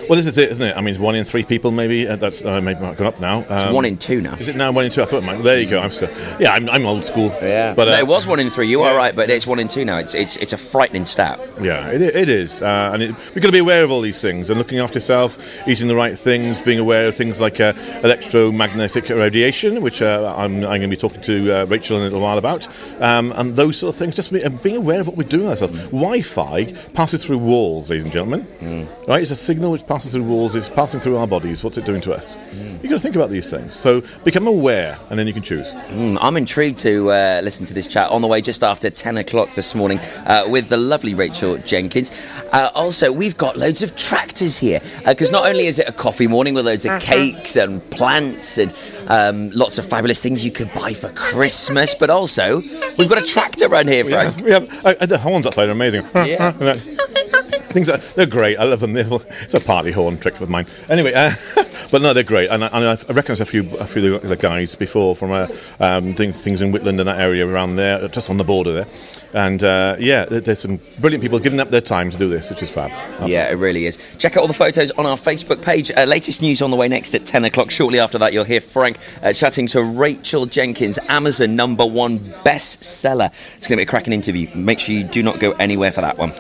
Well, 0.09 0.17
this 0.17 0.27
is 0.27 0.39
it, 0.39 0.51
isn't 0.51 0.63
it? 0.67 0.75
I 0.77 0.81
mean, 0.81 0.95
it's 0.95 0.99
one 0.99 1.15
in 1.15 1.25
three 1.25 1.45
people, 1.45 1.71
maybe. 1.71 2.09
Uh, 2.09 2.17
that's 2.17 2.43
uh, 2.45 2.61
maybe 2.63 2.81
might 2.81 2.97
gone 2.97 3.07
up 3.09 3.21
now. 3.21 3.45
It's 3.49 3.73
one 3.73 3.85
in 3.85 3.97
two 3.99 4.21
now. 4.23 4.35
Is 4.37 4.49
it 4.49 4.57
now 4.57 4.73
one 4.73 4.87
in 4.87 4.91
two? 4.91 5.03
I 5.03 5.05
thought 5.05 5.23
it 5.23 5.27
might. 5.27 5.43
There 5.43 5.61
you 5.61 5.69
go. 5.69 5.81
I'm 5.81 5.91
still. 5.91 6.09
Yeah, 6.41 6.53
I'm, 6.55 6.69
I'm 6.71 6.87
old 6.87 7.05
school. 7.05 7.31
Yeah, 7.43 7.75
but 7.75 7.85
but 7.85 7.89
uh, 7.89 7.99
it 7.99 8.07
was 8.07 8.27
one 8.27 8.41
in 8.41 8.49
three. 8.51 8.69
You 8.69 8.83
are 8.83 8.97
right, 8.97 9.15
but 9.15 9.29
it's 9.29 9.47
one 9.47 9.59
in 9.59 9.69
two 9.69 9.85
now. 9.85 9.99
It's 9.99 10.15
it's 10.15 10.37
it's 10.37 10.53
a 10.55 10.57
frightening 10.57 11.05
stat. 11.05 11.39
Yeah, 11.61 11.89
it, 11.91 12.01
it 12.01 12.29
is, 12.31 12.63
uh, 12.63 12.91
and 12.95 13.03
it, 13.03 13.11
we've 13.35 13.43
got 13.43 13.49
to 13.49 13.53
be 13.53 13.59
aware 13.59 13.85
of 13.85 13.91
all 13.91 14.01
these 14.01 14.23
things 14.23 14.49
and 14.49 14.59
looking 14.59 14.79
after 14.79 14.97
yourself, 14.97 15.37
eating 15.69 15.89
the 15.89 15.97
right 15.97 16.17
things, 16.19 16.59
being 16.61 16.79
aware 16.79 17.07
of 17.09 17.15
things 17.15 17.39
like 17.41 17.61
uh, 17.61 17.75
electromagnetic 18.03 19.09
radiation, 19.11 19.81
which 19.83 20.03
uh, 20.03 20.35
I'm, 20.37 20.57
I'm 20.57 20.63
going 20.63 20.83
to 20.83 20.89
be 20.89 20.97
talking 20.97 21.21
to 21.23 21.53
uh, 21.63 21.67
Rachel 21.67 21.97
in 21.97 22.03
a 22.03 22.05
little 22.05 22.21
while 22.21 22.39
about, 22.39 22.67
um, 23.01 23.28
and 23.33 23.57
those 23.57 23.79
sort 23.79 23.95
of 23.95 23.99
things. 23.99 24.17
Just 24.17 24.33
be, 24.33 24.43
uh, 24.43 24.49
being 24.49 24.77
aware 24.77 25.01
of 25.01 25.07
what 25.09 25.17
we're 25.17 25.29
doing 25.29 25.47
with 25.47 25.63
ourselves. 25.63 25.85
Wi-Fi 25.91 26.65
passes 26.95 27.25
through 27.25 27.39
walls, 27.39 27.91
ladies 27.91 28.05
and 28.05 28.13
gentlemen. 28.13 28.89
Right, 29.07 29.23
it's 29.23 29.31
a 29.31 29.37
signal 29.37 29.73
which 29.73 29.87
passes 29.87 30.13
through 30.13 30.25
walls. 30.25 30.55
It's 30.55 30.69
passing 30.69 31.01
through 31.01 31.17
our 31.17 31.27
bodies. 31.27 31.65
What's 31.65 31.79
it 31.79 31.85
doing 31.85 32.01
to 32.03 32.13
us? 32.13 32.37
You've 32.53 32.91
got 32.91 32.97
to 32.97 33.01
think 33.01 33.17
about 33.17 33.31
these 33.31 33.51
things. 33.51 33.75
So 33.75 34.03
become 34.25 34.47
aware, 34.47 34.99
and 35.11 35.19
then 35.19 35.27
you 35.27 35.33
can 35.33 35.43
choose. 35.43 35.73
Mm, 35.73 36.19
I'm 36.21 36.37
intrigued 36.37 36.79
to 36.79 37.11
uh, 37.11 37.41
listen 37.43 37.67
to 37.67 37.75
this 37.75 37.87
chat 37.89 38.11
on 38.11 38.21
the 38.23 38.29
way 38.29 38.41
just 38.41 38.63
after 38.63 38.91
10 38.91 39.17
o'clock 39.19 39.55
this 39.55 39.75
morning 39.75 39.99
uh, 40.27 40.45
with 40.49 40.69
the 40.69 40.77
lovely 40.77 41.15
Rachel 41.15 41.57
Jenkins. 41.59 42.11
Uh, 42.53 42.71
also, 42.75 43.11
we've 43.13 43.37
got 43.37 43.57
loads 43.57 43.83
of 43.83 43.97
tractors 43.97 44.59
here 44.59 44.81
because 45.07 45.33
not 45.33 45.49
only 45.49 45.67
is 45.67 45.79
it 45.79 45.89
a 45.89 45.93
coffee 45.93 46.27
morning 46.27 46.55
with 46.55 46.67
loads 46.67 46.85
of 46.85 47.01
cakes 47.01 47.57
and 47.57 47.83
plants 47.91 48.59
and 48.59 48.73
um, 49.09 49.51
lots 49.51 49.79
of 49.79 49.87
fabulous 49.87 50.23
things 50.23 50.45
you 50.45 50.51
could 50.53 50.73
buy 50.75 50.93
for 50.93 51.11
Christmas, 51.11 51.95
but 51.95 52.11
also 52.11 52.61
we've 52.97 53.09
got 53.09 53.18
a 53.23 53.27
tractor 53.27 53.67
around 53.67 53.89
here, 53.89 54.05
We 54.05 54.13
Frank. 54.13 54.35
have, 54.35 54.45
we 54.45 54.51
have 54.53 54.85
uh, 54.85 55.07
the 55.07 55.19
horns 55.19 55.47
outside 55.47 55.69
are 55.69 55.73
amazing. 55.73 56.05
Yeah. 56.15 56.53
Things 57.71 57.89
are, 57.89 57.99
they're 57.99 58.27
great. 58.27 58.59
I 58.59 58.65
love 58.65 58.81
them. 58.81 58.93
They're- 58.93 59.07
It's 59.43 59.55
a 59.55 59.61
party 59.61 59.91
horn 59.91 60.19
trick 60.19 60.41
with 60.41 60.49
mine. 60.49 60.67
Anyway, 60.89 61.13
uh, 61.15 61.31
but 61.91 62.03
no, 62.03 62.13
they're 62.13 62.23
great. 62.23 62.51
And 62.51 62.65
I, 62.65 62.67
and 62.69 62.85
I 62.85 63.13
recognise 63.13 63.41
a 63.41 63.47
few 63.47 63.63
a 63.79 63.87
few 63.87 64.15
of 64.17 64.23
the 64.23 64.37
guys 64.37 64.75
before 64.75 65.15
from 65.17 65.33
uh, 65.33 65.47
um, 65.81 66.15
things, 66.15 66.41
things 66.41 66.63
in 66.63 66.73
Whitland 66.73 66.99
and 66.99 67.09
that 67.09 67.21
area 67.21 67.47
around 67.47 67.77
there, 67.77 68.09
just 68.09 68.31
on 68.31 68.37
the 68.37 68.45
border 68.45 68.73
there. 68.73 68.87
And 69.35 69.63
uh, 69.63 69.97
yeah, 69.99 70.25
there's 70.25 70.61
some 70.61 70.81
brilliant 71.01 71.23
people 71.23 71.39
giving 71.39 71.61
up 71.61 71.69
their 71.69 71.83
time 71.83 72.11
to 72.11 72.17
do 72.17 72.29
this, 72.29 72.49
which 72.51 72.63
is 72.63 72.71
fab. 72.71 72.91
Yeah, 73.29 73.51
it 73.51 73.57
really 73.57 73.85
is. 73.87 73.99
Check 74.19 74.37
out 74.37 74.41
all 74.41 74.47
the 74.47 74.55
photos 74.55 74.91
on 74.93 75.05
our 75.05 75.17
Facebook 75.17 75.63
page. 75.63 75.91
Uh, 75.95 76.05
latest 76.05 76.41
news 76.41 76.63
on 76.63 76.71
the 76.71 76.77
way 76.77 76.89
next 76.89 77.15
at 77.15 77.27
10 77.27 77.45
o'clock. 77.45 77.71
Shortly 77.71 77.99
after 78.01 78.19
that, 78.19 78.33
you'll 78.33 78.45
hear 78.45 78.61
Frank 78.61 78.97
uh, 79.23 79.33
chatting 79.35 79.67
to 79.69 79.83
Rachel 79.83 80.47
Jenkins, 80.47 80.99
Amazon 81.09 81.57
number 81.57 81.85
one 81.87 82.19
bestseller. 82.19 83.27
It's 83.57 83.67
going 83.67 83.77
to 83.77 83.77
be 83.77 83.83
a 83.83 83.87
cracking 83.87 84.13
interview. 84.15 84.49
Make 84.55 84.81
sure 84.81 84.95
you 84.95 85.05
do 85.05 85.23
not 85.23 85.41
go 85.41 85.53
anywhere 85.53 85.93
for 85.93 86.01
that 86.01 86.17
one. 86.17 86.33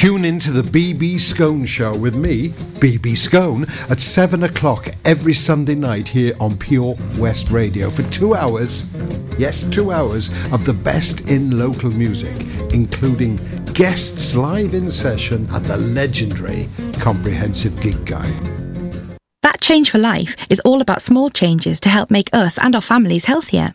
Tune 0.00 0.24
in 0.24 0.38
to 0.40 0.50
the 0.50 0.62
BB 0.62 1.20
Scone 1.20 1.66
Show 1.66 1.94
with 1.94 2.14
me, 2.14 2.50
BB 2.80 3.18
Scone, 3.18 3.66
at 3.90 4.00
7 4.00 4.42
o'clock 4.44 4.88
every 5.04 5.34
Sunday 5.34 5.74
night 5.74 6.08
here 6.08 6.34
on 6.40 6.56
Pure 6.56 6.96
West 7.18 7.50
Radio 7.50 7.90
for 7.90 8.02
two 8.10 8.34
hours. 8.34 8.90
Yes, 9.38 9.64
two 9.64 9.92
hours 9.92 10.28
of 10.52 10.64
the 10.64 10.72
best 10.72 11.28
in 11.30 11.58
local 11.58 11.90
music, 11.90 12.34
including 12.72 13.36
guests 13.74 14.34
live 14.34 14.72
in 14.72 14.90
session 14.90 15.46
and 15.50 15.64
the 15.66 15.76
legendary 15.76 16.68
Comprehensive 16.94 17.78
Gig 17.80 18.04
Guide. 18.06 19.18
That 19.42 19.60
Change 19.60 19.90
for 19.90 19.98
Life 19.98 20.34
is 20.48 20.60
all 20.60 20.80
about 20.80 21.02
small 21.02 21.28
changes 21.30 21.78
to 21.80 21.88
help 21.88 22.10
make 22.10 22.30
us 22.32 22.58
and 22.58 22.74
our 22.74 22.82
families 22.82 23.26
healthier. 23.26 23.74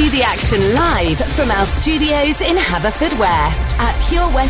See 0.00 0.08
the 0.08 0.22
action 0.22 0.62
live 0.72 1.18
from 1.36 1.50
our 1.50 1.66
studios 1.66 2.40
in 2.40 2.56
Haverfordwest 2.56 3.78
at 3.78 3.92
Pure 4.08 4.30
West. 4.32 4.40